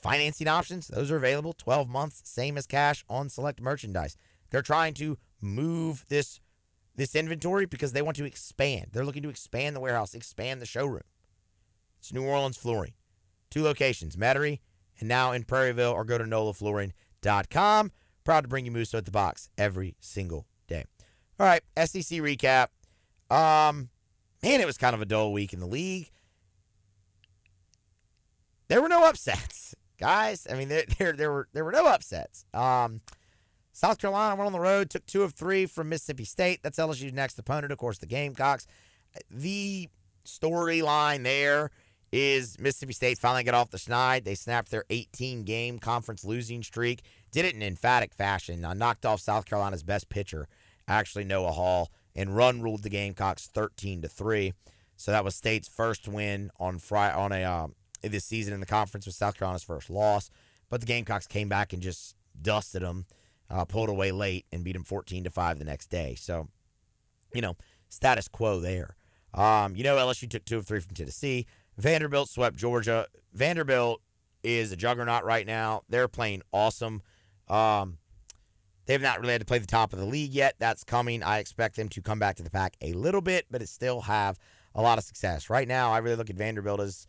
Financing 0.06 0.48
options, 0.48 0.88
those 0.88 1.10
are 1.10 1.16
available 1.16 1.52
12 1.54 1.90
months, 1.90 2.22
same 2.26 2.60
as 2.60 2.68
cash 2.68 3.04
on 3.10 3.28
select 3.28 3.60
merchandise. 3.60 4.16
They're 4.52 4.62
trying 4.62 4.94
to 4.96 5.18
move 5.42 6.06
this 6.10 6.40
this 6.96 7.16
inventory 7.16 7.66
because 7.66 7.92
they 7.92 8.04
want 8.04 8.16
to 8.18 8.24
expand. 8.24 8.90
They're 8.92 9.04
looking 9.04 9.24
to 9.24 9.30
expand 9.30 9.76
the 9.76 9.80
warehouse, 9.80 10.14
expand 10.14 10.62
the 10.62 10.68
showroom. 10.68 11.02
It's 11.98 12.14
New 12.14 12.24
Orleans 12.24 12.56
Flooring. 12.56 12.94
Two 13.50 13.64
locations, 13.64 14.16
Metairie 14.16 14.60
and 15.00 15.10
now 15.10 15.32
in 15.32 15.44
Prairieville, 15.44 15.94
or 15.94 16.04
go 16.06 16.20
to 16.20 16.24
nolaflooring.com. 16.24 17.92
Proud 18.24 18.42
to 18.42 18.48
bring 18.48 18.66
you 18.66 18.72
Musso 18.72 19.00
at 19.00 19.06
the 19.06 19.12
box 19.12 19.50
every 19.58 19.96
single 20.00 20.46
day. 20.68 20.84
All 21.40 21.48
right, 21.48 21.64
SEC 21.78 22.20
recap. 22.20 22.68
Um, 23.32 23.90
man, 24.44 24.62
it 24.62 24.68
was 24.68 24.78
kind 24.78 24.94
of 24.94 25.02
a 25.02 25.06
dull 25.06 25.34
week 25.34 25.52
in 25.52 25.60
the 25.60 25.66
league. 25.66 26.12
There 28.68 28.84
were 28.84 28.90
no 28.90 29.04
upsets, 29.04 29.76
guys. 29.98 30.48
I 30.50 30.56
mean, 30.56 30.70
there 30.70 30.86
there, 30.98 31.14
there 31.14 31.32
were 31.32 31.48
there 31.54 31.66
were 31.66 31.72
no 31.72 31.86
upsets. 31.86 32.46
Um, 32.54 33.02
South 33.72 33.98
Carolina 33.98 34.36
went 34.36 34.48
on 34.48 34.54
the 34.54 34.60
road, 34.60 34.90
took 34.90 35.06
two 35.06 35.24
of 35.24 35.34
three 35.34 35.66
from 35.66 35.90
Mississippi 35.90 36.24
State. 36.24 36.62
That's 36.64 36.80
LSU's 36.80 37.12
next 37.12 37.38
opponent, 37.38 37.74
of 37.74 37.78
course, 37.78 37.98
the 37.98 38.06
Gamecocks. 38.06 38.68
The 39.30 39.90
storyline 40.26 41.24
there 41.24 41.72
is 42.12 42.58
Mississippi 42.58 42.94
State 42.94 43.18
finally 43.18 43.44
got 43.44 43.54
off 43.54 43.72
the 43.72 43.78
schneid. 43.78 44.24
They 44.24 44.36
snapped 44.36 44.72
their 44.72 44.86
18 44.90 45.44
game 45.44 45.80
conference 45.80 46.24
losing 46.24 46.64
streak, 46.64 47.02
did 47.32 47.44
it 47.44 47.54
in 47.54 47.62
emphatic 47.62 48.14
fashion, 48.14 48.64
uh, 48.64 48.74
knocked 48.74 49.06
off 49.06 49.20
South 49.20 49.46
Carolina's 49.46 49.84
best 49.84 50.08
pitcher, 50.08 50.48
actually 50.88 51.26
Noah 51.26 51.52
Hall, 51.52 51.92
and 52.16 52.34
run 52.34 52.62
ruled 52.62 52.84
the 52.84 52.90
Gamecocks 52.90 53.48
13 53.48 54.04
to 54.04 54.08
3. 54.08 54.54
So 54.96 55.12
that 55.12 55.26
was 55.26 55.36
State's 55.36 55.68
first 55.68 56.08
win 56.08 56.52
on 56.60 56.80
Friday 56.80 57.16
on 57.16 57.32
a 57.34 57.44
uh, 57.44 57.68
this 58.12 58.26
season 58.26 58.54
in 58.54 58.60
the 58.60 58.66
conference 58.66 59.06
was 59.06 59.16
South 59.16 59.38
Carolina's 59.38 59.64
first 59.64 59.90
loss, 59.90 60.30
but 60.70 60.80
the 60.82 60.88
Gamecocks 60.88 61.28
came 61.28 61.50
back 61.50 61.74
and 61.74 61.82
just 61.82 62.16
dusted 62.42 62.82
them, 62.82 63.06
uh, 63.50 63.66
pulled 63.66 63.90
away 63.90 64.12
late 64.12 64.46
and 64.52 64.64
beat 64.64 64.74
them 64.74 64.84
14 64.84 65.24
to 65.24 65.30
5 65.30 65.60
the 65.60 65.66
next 65.66 65.88
day. 65.88 66.16
So, 66.16 66.48
you 67.34 67.42
know, 67.42 67.56
status 67.90 68.28
quo 68.28 68.60
there. 68.60 68.96
Um, 69.34 69.76
you 69.76 69.84
know, 69.84 69.98
LSU 69.98 70.30
took 70.30 70.46
two 70.46 70.58
of 70.58 70.66
three 70.66 70.80
from 70.80 70.96
Tennessee. 70.96 71.46
Vanderbilt 71.78 72.30
swept 72.30 72.56
Georgia. 72.56 73.08
Vanderbilt 73.34 74.02
is 74.44 74.72
a 74.72 74.78
juggernaut 74.78 75.26
right 75.26 75.46
now. 75.46 75.82
They're 75.90 76.08
playing 76.08 76.42
awesome. 76.54 77.02
Um, 77.48 77.98
They've 78.86 79.02
not 79.02 79.20
really 79.20 79.32
had 79.32 79.42
to 79.42 79.46
play 79.46 79.58
the 79.58 79.66
top 79.66 79.94
of 79.94 80.00
the 80.00 80.06
league 80.06 80.34
yet. 80.34 80.56
That's 80.60 80.84
coming. 80.84 81.24
I 81.24 81.40
expect 81.40 81.76
them 81.76 81.90
to 81.90 82.02
come 82.02 82.20
back 82.20 82.36
to 82.36 82.44
the 82.44 82.52
pack 82.52 82.76
a 82.82 82.94
little 82.94 83.22
bit, 83.22 83.46
but 83.50 83.62
it 83.62 83.70
still 83.70 84.02
have 84.02 84.38
a 84.76 84.82
lot 84.82 84.98
of 84.98 85.04
success. 85.04 85.50
Right 85.50 85.68
now, 85.68 85.92
I 85.92 86.00
really 86.00 86.16
look 86.16 86.30
at 86.30 86.36
Vanderbilt 86.36 86.80
as 86.80 87.08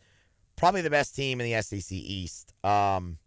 probably 0.57 0.81
the 0.81 0.89
best 0.89 1.15
team 1.15 1.39
in 1.39 1.49
the 1.49 1.61
SEC 1.61 1.91
East. 1.91 2.53
Um, 2.63 3.17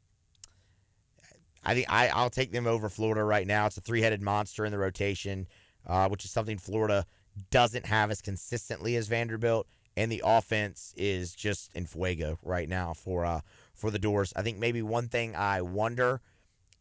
I 1.64 1.74
think 1.74 1.86
I, 1.88 2.08
I'll 2.08 2.30
take 2.30 2.52
them 2.52 2.66
over 2.66 2.88
Florida 2.88 3.24
right 3.24 3.46
now. 3.46 3.66
It's 3.66 3.76
a 3.76 3.80
three-headed 3.80 4.20
monster 4.20 4.64
in 4.64 4.72
the 4.72 4.78
rotation, 4.78 5.46
uh, 5.86 6.08
which 6.08 6.24
is 6.24 6.30
something 6.30 6.58
Florida 6.58 7.06
doesn't 7.50 7.86
have 7.86 8.10
as 8.10 8.20
consistently 8.20 8.96
as 8.96 9.08
Vanderbilt. 9.08 9.66
And 9.96 10.10
the 10.10 10.22
offense 10.24 10.94
is 10.96 11.34
just 11.34 11.72
in 11.74 11.86
fuego 11.86 12.38
right 12.42 12.68
now 12.68 12.94
for 12.94 13.24
uh, 13.24 13.40
for 13.74 13.90
the 13.90 13.98
Dores. 13.98 14.32
I 14.36 14.42
think 14.42 14.58
maybe 14.58 14.82
one 14.82 15.08
thing 15.08 15.34
I 15.34 15.62
wonder 15.62 16.20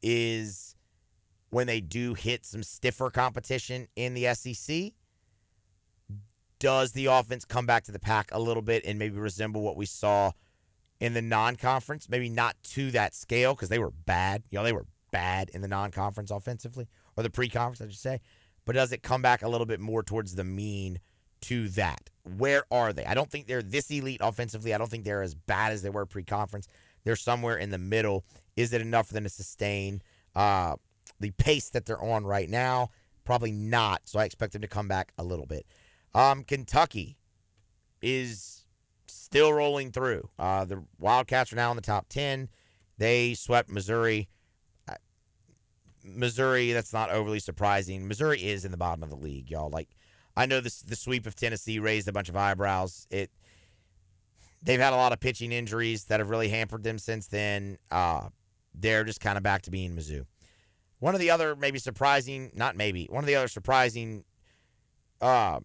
is 0.02 0.76
when 1.50 1.68
they 1.68 1.82
do 1.82 2.14
hit 2.14 2.46
some 2.46 2.64
stiffer 2.64 3.10
competition 3.10 3.88
in 3.96 4.14
the 4.14 4.34
SEC, 4.36 4.94
does 6.60 6.92
the 6.92 7.08
offense 7.08 7.46
come 7.46 7.66
back 7.66 7.84
to 7.86 7.92
the 7.92 8.00
pack 8.00 8.30
a 8.32 8.40
little 8.40 8.62
bit 8.62 8.86
and 8.86 9.00
maybe 9.00 9.18
resemble 9.18 9.62
what 9.62 9.78
we 9.78 9.86
saw 9.86 10.32
in 11.00 11.14
the 11.14 11.22
non-conference? 11.22 12.10
Maybe 12.10 12.30
not 12.30 12.56
to 12.72 12.92
that 12.92 13.16
scale 13.16 13.56
because 13.56 13.70
they 13.70 13.80
were 13.80 13.92
bad. 13.92 14.44
You 14.52 14.60
know, 14.60 14.64
they 14.64 14.74
were 14.74 14.86
bad 15.12 15.50
in 15.50 15.62
the 15.62 15.68
non-conference 15.68 16.32
offensively 16.32 16.88
or 17.16 17.24
the 17.24 17.30
pre-conference, 17.30 17.82
I 17.82 17.86
should 17.86 18.00
say. 18.00 18.20
But 18.66 18.76
does 18.76 18.92
it 18.92 19.02
come 19.02 19.22
back 19.22 19.42
a 19.42 19.50
little 19.50 19.66
bit 19.66 19.80
more 19.80 20.04
towards 20.04 20.36
the 20.36 20.44
mean 20.44 21.00
to 21.42 21.70
that? 21.70 22.10
Where 22.38 22.66
are 22.70 22.94
they? 22.94 23.06
I 23.06 23.14
don't 23.14 23.32
think 23.32 23.48
they're 23.48 23.64
this 23.64 23.90
elite 23.90 24.22
offensively. 24.22 24.74
I 24.74 24.78
don't 24.78 24.92
think 24.92 25.06
they're 25.06 25.24
as 25.24 25.36
bad 25.36 25.72
as 25.72 25.82
they 25.82 25.90
were 25.90 26.06
pre-conference. 26.06 26.68
they're 27.04 27.16
somewhere 27.16 27.58
in 27.58 27.72
the 27.72 27.78
middle. 27.78 28.26
Is 28.56 28.74
it 28.74 28.82
enough 28.82 29.08
for 29.08 29.14
them 29.14 29.24
to 29.24 29.30
sustain 29.30 30.02
uh, 30.36 30.76
the 31.20 31.32
pace 31.32 31.70
that 31.70 31.86
they're 31.86 32.04
on 32.04 32.26
right 32.26 32.50
now? 32.50 32.90
Probably 33.24 33.52
not. 33.52 34.02
So 34.06 34.20
I 34.20 34.26
expect 34.26 34.54
them 34.54 34.62
to 34.62 34.68
come 34.68 34.88
back 34.88 35.14
a 35.18 35.24
little 35.24 35.46
bit. 35.46 35.66
Um, 36.14 36.44
Kentucky 36.44 37.18
is 38.02 38.66
still 39.08 39.54
rolling 39.54 39.92
through. 39.92 40.30
Uh, 40.40 40.66
the 40.66 40.84
Wildcats 40.98 41.54
are 41.54 41.56
now 41.56 41.70
in 41.72 41.76
the 41.76 41.82
top 41.82 42.08
10. 42.10 42.50
They 42.98 43.34
swept 43.34 43.70
Missouri. 43.70 44.28
Uh, 44.88 44.96
Missouri, 46.04 46.72
that's 46.74 46.94
not 46.94 47.12
overly 47.12 47.40
surprising. 47.40 48.08
Missouri 48.08 48.44
is 48.44 48.66
in 48.66 48.72
the 48.72 48.78
bottom 48.78 49.04
of 49.04 49.10
the 49.10 49.16
league, 49.16 49.50
y'all. 49.50 49.70
Like, 49.70 49.90
I 50.36 50.46
know 50.46 50.62
this 50.62 50.82
the 50.82 50.96
sweep 50.96 51.26
of 51.28 51.36
Tennessee 51.36 51.80
raised 51.80 52.08
a 52.08 52.12
bunch 52.12 52.30
of 52.30 52.36
eyebrows. 52.36 53.08
It 53.10 53.30
they've 54.62 54.80
had 54.80 54.94
a 54.94 54.96
lot 54.96 55.12
of 55.12 55.20
pitching 55.20 55.52
injuries 55.52 56.06
that 56.06 56.20
have 56.20 56.30
really 56.30 56.50
hampered 56.50 56.84
them 56.84 56.98
since 56.98 57.28
then. 57.28 57.78
Uh, 57.92 58.30
they're 58.74 59.04
just 59.04 59.20
kind 59.20 59.38
of 59.38 59.44
back 59.44 59.64
to 59.64 59.72
being 59.72 59.96
Mizzou. 59.96 60.26
One 61.00 61.14
of 61.14 61.22
the 61.22 61.32
other 61.32 61.56
maybe 61.56 61.80
surprising, 61.80 62.52
not 62.56 62.76
maybe, 62.76 63.06
one 63.10 63.24
of 63.24 63.28
the 63.28 63.36
other 63.36 63.48
surprising 63.48 64.24
uh, 65.22 65.60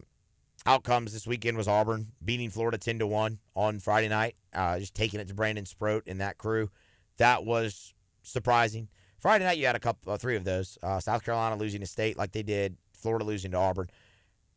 outcomes 0.65 1.13
this 1.13 1.27
weekend 1.27 1.57
was 1.57 1.67
Auburn 1.67 2.11
beating 2.23 2.49
Florida 2.49 2.77
10 2.77 2.99
to 2.99 3.07
1 3.07 3.39
on 3.55 3.79
Friday 3.79 4.09
night, 4.09 4.35
uh, 4.53 4.79
just 4.79 4.95
taking 4.95 5.19
it 5.19 5.27
to 5.27 5.33
Brandon 5.33 5.65
Sproat 5.65 6.03
and 6.07 6.21
that 6.21 6.37
crew. 6.37 6.69
That 7.17 7.45
was 7.45 7.93
surprising. 8.23 8.89
Friday 9.19 9.45
night, 9.45 9.57
you 9.57 9.65
had 9.65 9.75
a 9.75 9.79
couple, 9.79 10.11
uh, 10.11 10.17
three 10.17 10.35
of 10.35 10.43
those. 10.43 10.77
Uh, 10.83 10.99
South 10.99 11.23
Carolina 11.23 11.55
losing 11.55 11.81
to 11.81 11.87
State 11.87 12.17
like 12.17 12.31
they 12.31 12.43
did, 12.43 12.77
Florida 12.93 13.25
losing 13.25 13.51
to 13.51 13.57
Auburn. 13.57 13.89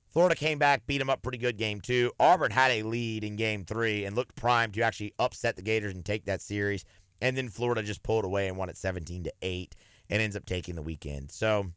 Florida 0.09 0.35
came 0.35 0.59
back, 0.59 0.87
beat 0.87 0.99
them 0.99 1.11
up 1.11 1.23
pretty 1.23 1.38
good 1.38 1.59
game 1.59 1.81
two. 1.81 2.11
Auburn 2.18 2.51
had 2.51 2.71
a 2.71 2.83
lead 2.83 3.23
in 3.25 3.37
game 3.37 3.64
three 3.64 4.05
and 4.05 4.16
looked 4.16 4.35
primed 4.35 4.75
to 4.75 4.81
actually 4.81 5.12
upset 5.18 5.57
the 5.57 5.62
Gators 5.62 5.94
and 5.94 6.05
take 6.05 6.25
that 6.25 6.40
series. 6.40 6.85
And 7.21 7.37
then 7.37 7.49
Florida 7.49 7.83
just 7.83 8.03
pulled 8.03 8.25
away 8.25 8.49
and 8.49 8.57
won 8.57 8.68
it 8.68 8.77
17 8.77 9.25
to 9.25 9.33
8 9.42 9.75
and 10.09 10.23
ends 10.23 10.37
up 10.37 10.47
taking 10.47 10.77
the 10.77 10.83
weekend. 10.83 11.31
So, 11.31 11.73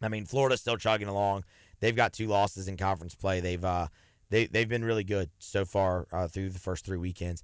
I 0.00 0.08
mean, 0.08 0.24
Florida's 0.24 0.60
still 0.60 0.76
chugging 0.76 1.08
along. 1.08 1.44
They've 1.82 1.96
got 1.96 2.12
two 2.12 2.28
losses 2.28 2.68
in 2.68 2.76
conference 2.76 3.16
play. 3.16 3.40
They've 3.40 3.62
uh, 3.62 3.88
they 4.30 4.46
they've 4.46 4.68
been 4.68 4.84
really 4.84 5.02
good 5.02 5.30
so 5.38 5.64
far 5.64 6.06
uh, 6.12 6.28
through 6.28 6.50
the 6.50 6.60
first 6.60 6.86
three 6.86 6.96
weekends. 6.96 7.42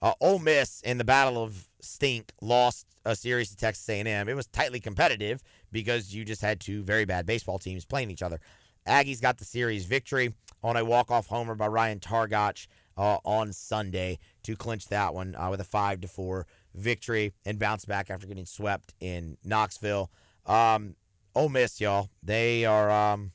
Uh, 0.00 0.12
Ole 0.20 0.38
Miss 0.38 0.80
in 0.82 0.96
the 0.96 1.04
Battle 1.04 1.42
of 1.42 1.68
Stink 1.80 2.32
lost 2.40 2.86
a 3.04 3.16
series 3.16 3.50
to 3.50 3.56
Texas 3.56 3.86
A&M. 3.88 4.28
It 4.28 4.36
was 4.36 4.46
tightly 4.46 4.80
competitive 4.80 5.42
because 5.72 6.14
you 6.14 6.24
just 6.24 6.40
had 6.40 6.60
two 6.60 6.82
very 6.82 7.04
bad 7.04 7.26
baseball 7.26 7.58
teams 7.58 7.84
playing 7.84 8.10
each 8.10 8.22
other. 8.22 8.40
Aggies 8.86 9.20
got 9.20 9.38
the 9.38 9.44
series 9.44 9.84
victory 9.84 10.32
on 10.62 10.76
a 10.76 10.84
walk-off 10.84 11.26
homer 11.26 11.54
by 11.54 11.66
Ryan 11.66 11.98
Targac 11.98 12.66
uh, 12.96 13.18
on 13.24 13.52
Sunday 13.52 14.18
to 14.44 14.56
clinch 14.56 14.86
that 14.88 15.12
one 15.12 15.34
uh, 15.34 15.50
with 15.50 15.60
a 15.60 15.64
five 15.64 16.00
to 16.00 16.08
four 16.08 16.46
victory 16.74 17.32
and 17.44 17.58
bounce 17.58 17.84
back 17.84 18.08
after 18.08 18.26
getting 18.26 18.46
swept 18.46 18.94
in 19.00 19.36
Knoxville. 19.44 20.10
Um, 20.46 20.94
Ole 21.34 21.50
Miss, 21.50 21.80
y'all, 21.80 22.08
they 22.22 22.64
are 22.64 22.90
um, 22.90 23.32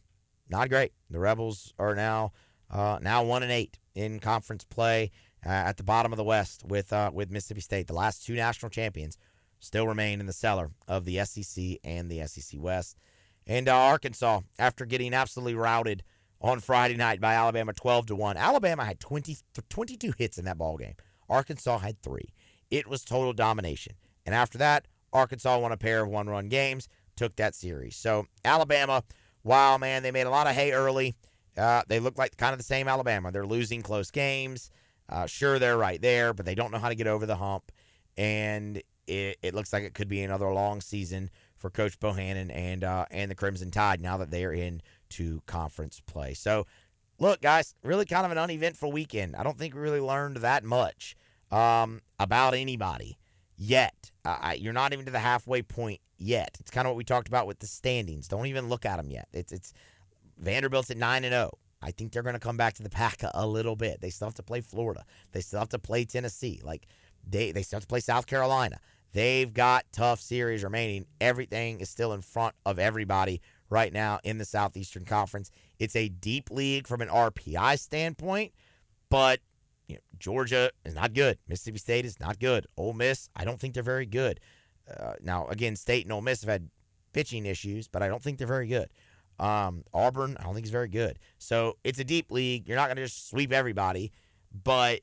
not 0.49 0.69
great. 0.69 0.91
The 1.09 1.19
Rebels 1.19 1.73
are 1.79 1.95
now 1.95 2.31
uh, 2.69 2.99
now 3.01 3.23
one 3.23 3.43
and 3.43 3.51
eight 3.51 3.79
in 3.93 4.19
conference 4.19 4.63
play 4.63 5.11
uh, 5.45 5.49
at 5.49 5.77
the 5.77 5.83
bottom 5.83 6.11
of 6.11 6.17
the 6.17 6.23
West 6.23 6.63
with 6.65 6.91
uh, 6.91 7.11
with 7.13 7.31
Mississippi 7.31 7.61
State. 7.61 7.87
The 7.87 7.93
last 7.93 8.25
two 8.25 8.35
national 8.35 8.69
champions 8.69 9.17
still 9.59 9.87
remain 9.87 10.19
in 10.19 10.25
the 10.25 10.33
cellar 10.33 10.71
of 10.87 11.05
the 11.05 11.23
SEC 11.25 11.77
and 11.83 12.09
the 12.09 12.25
SEC 12.27 12.59
West. 12.61 12.97
And 13.47 13.69
uh, 13.69 13.75
Arkansas, 13.75 14.41
after 14.57 14.85
getting 14.85 15.13
absolutely 15.13 15.55
routed 15.55 16.03
on 16.41 16.59
Friday 16.59 16.95
night 16.95 17.19
by 17.19 17.33
Alabama 17.33 17.73
12 17.73 18.07
to 18.07 18.15
1. 18.15 18.37
Alabama 18.37 18.85
had 18.85 18.99
20, 18.99 19.37
22 19.69 20.13
hits 20.17 20.37
in 20.37 20.45
that 20.45 20.57
ball 20.57 20.77
game. 20.77 20.93
Arkansas 21.29 21.79
had 21.79 22.01
3. 22.01 22.21
It 22.69 22.87
was 22.87 23.03
total 23.03 23.33
domination. 23.33 23.95
And 24.25 24.35
after 24.35 24.57
that, 24.59 24.87
Arkansas 25.13 25.57
won 25.57 25.71
a 25.71 25.77
pair 25.77 26.03
of 26.03 26.09
one-run 26.09 26.49
games, 26.49 26.87
took 27.15 27.35
that 27.37 27.55
series. 27.55 27.95
So, 27.95 28.27
Alabama, 28.43 29.03
wow, 29.45 29.77
man, 29.77 30.03
they 30.03 30.11
made 30.11 30.25
a 30.27 30.29
lot 30.29 30.47
of 30.47 30.55
hay 30.55 30.73
early. 30.73 31.15
Uh, 31.55 31.83
they 31.87 31.99
look 31.99 32.17
like 32.17 32.35
kind 32.35 32.51
of 32.51 32.57
the 32.57 32.65
same 32.65 32.89
Alabama. 32.89 33.31
They're 33.31 33.45
losing 33.45 33.81
close 33.81 34.11
games. 34.11 34.69
Uh, 35.07 35.27
sure, 35.27 35.59
they're 35.59 35.77
right 35.77 36.01
there, 36.01 36.33
but 36.33 36.45
they 36.45 36.55
don't 36.55 36.71
know 36.71 36.79
how 36.79 36.89
to 36.89 36.95
get 36.95 37.07
over 37.07 37.25
the 37.25 37.37
hump. 37.37 37.71
And 38.17 38.81
it, 39.07 39.37
it 39.41 39.53
looks 39.53 39.71
like 39.71 39.83
it 39.83 39.93
could 39.93 40.09
be 40.09 40.21
another 40.21 40.51
long 40.51 40.81
season 40.81 41.29
for 41.55 41.69
Coach 41.69 41.99
Bohannon 41.99 42.53
and 42.53 42.83
uh, 42.83 43.05
and 43.11 43.31
the 43.31 43.35
Crimson 43.35 43.71
Tide 43.71 44.01
now 44.01 44.17
that 44.17 44.31
they 44.31 44.43
are 44.43 44.51
in 44.51 44.81
to 45.11 45.41
conference 45.45 46.01
play. 46.05 46.33
So, 46.33 46.65
look, 47.19 47.41
guys, 47.41 47.75
really 47.83 48.05
kind 48.05 48.25
of 48.25 48.31
an 48.31 48.37
uneventful 48.37 48.91
weekend. 48.91 49.35
I 49.35 49.43
don't 49.43 49.57
think 49.57 49.75
we 49.75 49.79
really 49.79 50.01
learned 50.01 50.37
that 50.37 50.63
much 50.63 51.15
um, 51.51 52.01
about 52.19 52.55
anybody 52.55 53.17
yet. 53.57 54.11
Uh, 54.23 54.53
you're 54.57 54.73
not 54.73 54.93
even 54.93 55.05
to 55.05 55.11
the 55.11 55.19
halfway 55.19 55.61
point 55.61 56.01
yet. 56.17 56.57
It's 56.59 56.71
kind 56.71 56.87
of 56.87 56.91
what 56.91 56.97
we 56.97 57.03
talked 57.03 57.27
about 57.27 57.47
with 57.47 57.59
the 57.59 57.67
standings. 57.67 58.27
Don't 58.27 58.47
even 58.47 58.69
look 58.69 58.85
at 58.85 58.97
them 58.97 59.11
yet. 59.11 59.27
It's 59.33 59.51
it's 59.51 59.73
Vanderbilt's 60.37 60.91
at 60.91 60.97
nine 60.97 61.23
and 61.23 61.33
zero. 61.33 61.51
Oh. 61.53 61.57
I 61.81 61.91
think 61.91 62.11
they're 62.11 62.23
going 62.23 62.33
to 62.33 62.39
come 62.39 62.57
back 62.57 62.73
to 62.75 62.83
the 62.83 62.89
pack 62.89 63.21
a, 63.21 63.29
a 63.33 63.45
little 63.45 63.75
bit. 63.75 64.01
They 64.01 64.09
still 64.09 64.27
have 64.27 64.35
to 64.35 64.43
play 64.43 64.61
Florida. 64.61 65.05
They 65.33 65.41
still 65.41 65.59
have 65.59 65.69
to 65.69 65.79
play 65.79 66.05
Tennessee. 66.05 66.61
Like 66.63 66.87
they 67.27 67.51
they 67.51 67.61
still 67.61 67.77
have 67.77 67.83
to 67.83 67.87
play 67.87 67.99
South 67.99 68.25
Carolina. 68.25 68.79
They've 69.13 69.53
got 69.53 69.85
tough 69.93 70.19
series 70.19 70.63
remaining. 70.63 71.05
Everything 71.21 71.79
is 71.79 71.89
still 71.89 72.11
in 72.11 72.21
front 72.21 72.55
of 72.65 72.79
everybody 72.79 73.41
right 73.69 73.93
now 73.93 74.19
in 74.23 74.39
the 74.39 74.45
Southeastern 74.45 75.05
Conference. 75.05 75.51
It's 75.79 75.95
a 75.95 76.09
deep 76.09 76.51
league 76.51 76.87
from 76.87 77.01
an 77.01 77.07
RPI 77.07 77.79
standpoint, 77.79 78.51
but 79.09 79.39
you 79.87 79.95
know, 79.95 80.01
Georgia 80.19 80.71
is 80.83 80.95
not 80.95 81.13
good. 81.13 81.37
Mississippi 81.47 81.77
State 81.79 82.05
is 82.05 82.19
not 82.19 82.39
good. 82.39 82.67
Ole 82.77 82.93
Miss, 82.93 83.29
I 83.35 83.45
don't 83.45 83.59
think 83.59 83.73
they're 83.73 83.83
very 83.83 84.05
good. 84.05 84.39
Uh, 84.89 85.13
now, 85.21 85.47
again, 85.47 85.75
State 85.75 86.05
and 86.05 86.13
Ole 86.13 86.21
Miss 86.21 86.41
have 86.41 86.49
had 86.49 86.69
pitching 87.13 87.45
issues, 87.45 87.87
but 87.87 88.03
I 88.03 88.07
don't 88.07 88.21
think 88.21 88.37
they're 88.37 88.47
very 88.47 88.67
good. 88.67 88.89
Um, 89.39 89.83
Auburn, 89.93 90.37
I 90.39 90.43
don't 90.43 90.53
think 90.53 90.65
is 90.65 90.71
very 90.71 90.87
good. 90.87 91.19
So 91.37 91.77
it's 91.83 91.99
a 91.99 92.03
deep 92.03 92.31
league. 92.31 92.67
You're 92.67 92.77
not 92.77 92.87
going 92.87 92.97
to 92.97 93.03
just 93.03 93.29
sweep 93.29 93.51
everybody, 93.51 94.11
but 94.63 95.01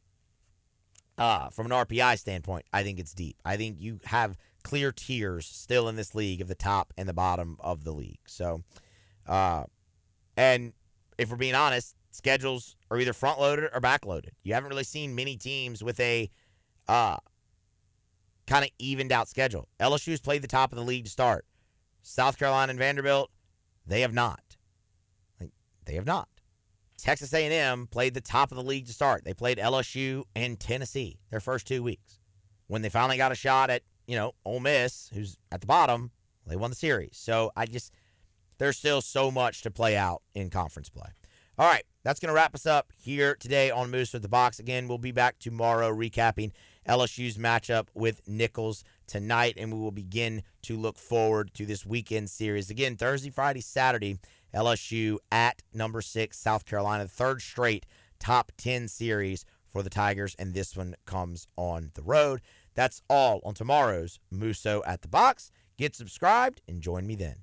uh, 1.18 1.51
from 1.51 1.66
an 1.66 1.73
RPI 1.73 2.18
standpoint, 2.18 2.64
I 2.73 2.83
think 2.83 2.99
it's 2.99 3.12
deep. 3.12 3.37
I 3.45 3.57
think 3.57 3.81
you 3.81 4.01
have 4.05 4.37
clear 4.62 4.92
tiers 4.92 5.47
still 5.47 5.88
in 5.88 5.97
this 5.97 6.14
league 6.14 6.40
of 6.40 6.49
the 6.49 6.55
top 6.55 6.92
and 6.97 7.09
the 7.09 7.12
bottom 7.12 7.57
of 7.61 7.85
the 7.85 7.92
league. 7.92 8.21
So, 8.27 8.62
uh, 9.27 9.64
and 10.37 10.73
if 11.18 11.31
we're 11.31 11.37
being 11.37 11.55
honest, 11.55 11.97
schedules 12.12 12.77
are 12.90 12.98
either 12.98 13.12
front 13.12 13.40
loaded 13.40 13.70
or 13.72 13.81
back 13.81 14.07
loaded. 14.07 14.33
You 14.44 14.55
haven't 14.55 14.70
really 14.70 14.85
seen 14.85 15.14
many 15.14 15.37
teams 15.37 15.83
with 15.83 15.98
a 15.98 16.31
uh, 16.87 17.16
kind 18.46 18.64
of 18.64 18.70
evened 18.79 19.11
out 19.11 19.29
schedule. 19.29 19.68
LSU's 19.81 20.20
played 20.20 20.42
the 20.42 20.48
top 20.48 20.72
of 20.72 20.79
the 20.79 20.85
league 20.85 21.05
to 21.05 21.11
start. 21.11 21.44
South 22.03 22.38
Carolina 22.38 22.70
and 22.70 22.79
Vanderbilt, 22.79 23.31
they 23.87 24.03
have 24.03 24.12
not. 24.12 24.57
They 25.85 25.94
have 25.94 26.07
not. 26.07 26.29
Texas 26.98 27.35
A&M 27.35 27.88
played 27.88 28.14
the 28.14 28.20
top 28.20 28.53
of 28.53 28.57
the 28.57 28.62
league 28.62 28.87
to 28.87 28.92
start. 28.92 29.25
They 29.25 29.35
played 29.35 29.59
LSU 29.59 30.22
and 30.37 30.61
Tennessee 30.61 31.18
their 31.31 31.40
first 31.40 31.66
two 31.66 31.83
weeks. 31.83 32.20
When 32.68 32.83
they 32.83 32.88
finally 32.88 33.16
got 33.16 33.33
a 33.33 33.37
shot 33.37 33.70
at 33.70 33.83
you 34.07 34.16
know 34.16 34.33
Ole 34.44 34.61
Miss, 34.61 35.11
who's 35.12 35.37
at 35.51 35.61
the 35.61 35.66
bottom, 35.66 36.12
they 36.46 36.57
won 36.57 36.70
the 36.70 36.77
series. 36.77 37.16
So 37.16 37.51
I 37.57 37.66
just 37.66 37.92
there's 38.59 38.77
still 38.77 39.01
so 39.01 39.31
much 39.31 39.62
to 39.62 39.70
play 39.70 39.96
out 39.96 40.22
in 40.35 40.48
conference 40.48 40.88
play. 40.88 41.09
All 41.59 41.66
right, 41.66 41.85
that's 42.02 42.20
going 42.20 42.28
to 42.28 42.34
wrap 42.34 42.54
us 42.54 42.66
up 42.66 42.92
here 42.96 43.36
today 43.38 43.70
on 43.70 43.90
Musso 43.90 44.18
at 44.18 44.22
the 44.22 44.28
Box. 44.28 44.58
Again, 44.58 44.88
we'll 44.88 44.98
be 44.98 45.12
back 45.12 45.38
tomorrow 45.38 45.92
recapping 45.92 46.52
LSU's 46.88 47.38
matchup 47.38 47.86
with 47.94 48.20
Nicholls 48.26 48.84
tonight, 49.06 49.54
and 49.56 49.72
we 49.72 49.78
will 49.78 49.92
begin 49.92 50.42
to 50.62 50.76
look 50.76 50.98
forward 50.98 51.54
to 51.54 51.64
this 51.64 51.86
weekend 51.86 52.30
series. 52.30 52.70
Again, 52.70 52.96
Thursday, 52.96 53.30
Friday, 53.30 53.60
Saturday 53.60 54.18
LSU 54.54 55.18
at 55.30 55.62
number 55.72 56.02
six, 56.02 56.38
South 56.38 56.64
Carolina, 56.64 57.06
third 57.06 57.40
straight 57.40 57.86
top 58.18 58.52
10 58.56 58.88
series 58.88 59.44
for 59.66 59.82
the 59.82 59.90
Tigers, 59.90 60.36
and 60.38 60.54
this 60.54 60.76
one 60.76 60.94
comes 61.06 61.46
on 61.56 61.90
the 61.94 62.02
road. 62.02 62.40
That's 62.74 63.02
all 63.08 63.40
on 63.44 63.55
tomorrow's 63.55 64.18
Musso 64.30 64.82
at 64.86 65.03
the 65.03 65.09
Box. 65.09 65.50
Get 65.78 65.94
subscribed 65.94 66.61
and 66.68 66.80
join 66.80 67.07
me 67.07 67.14
then. 67.14 67.36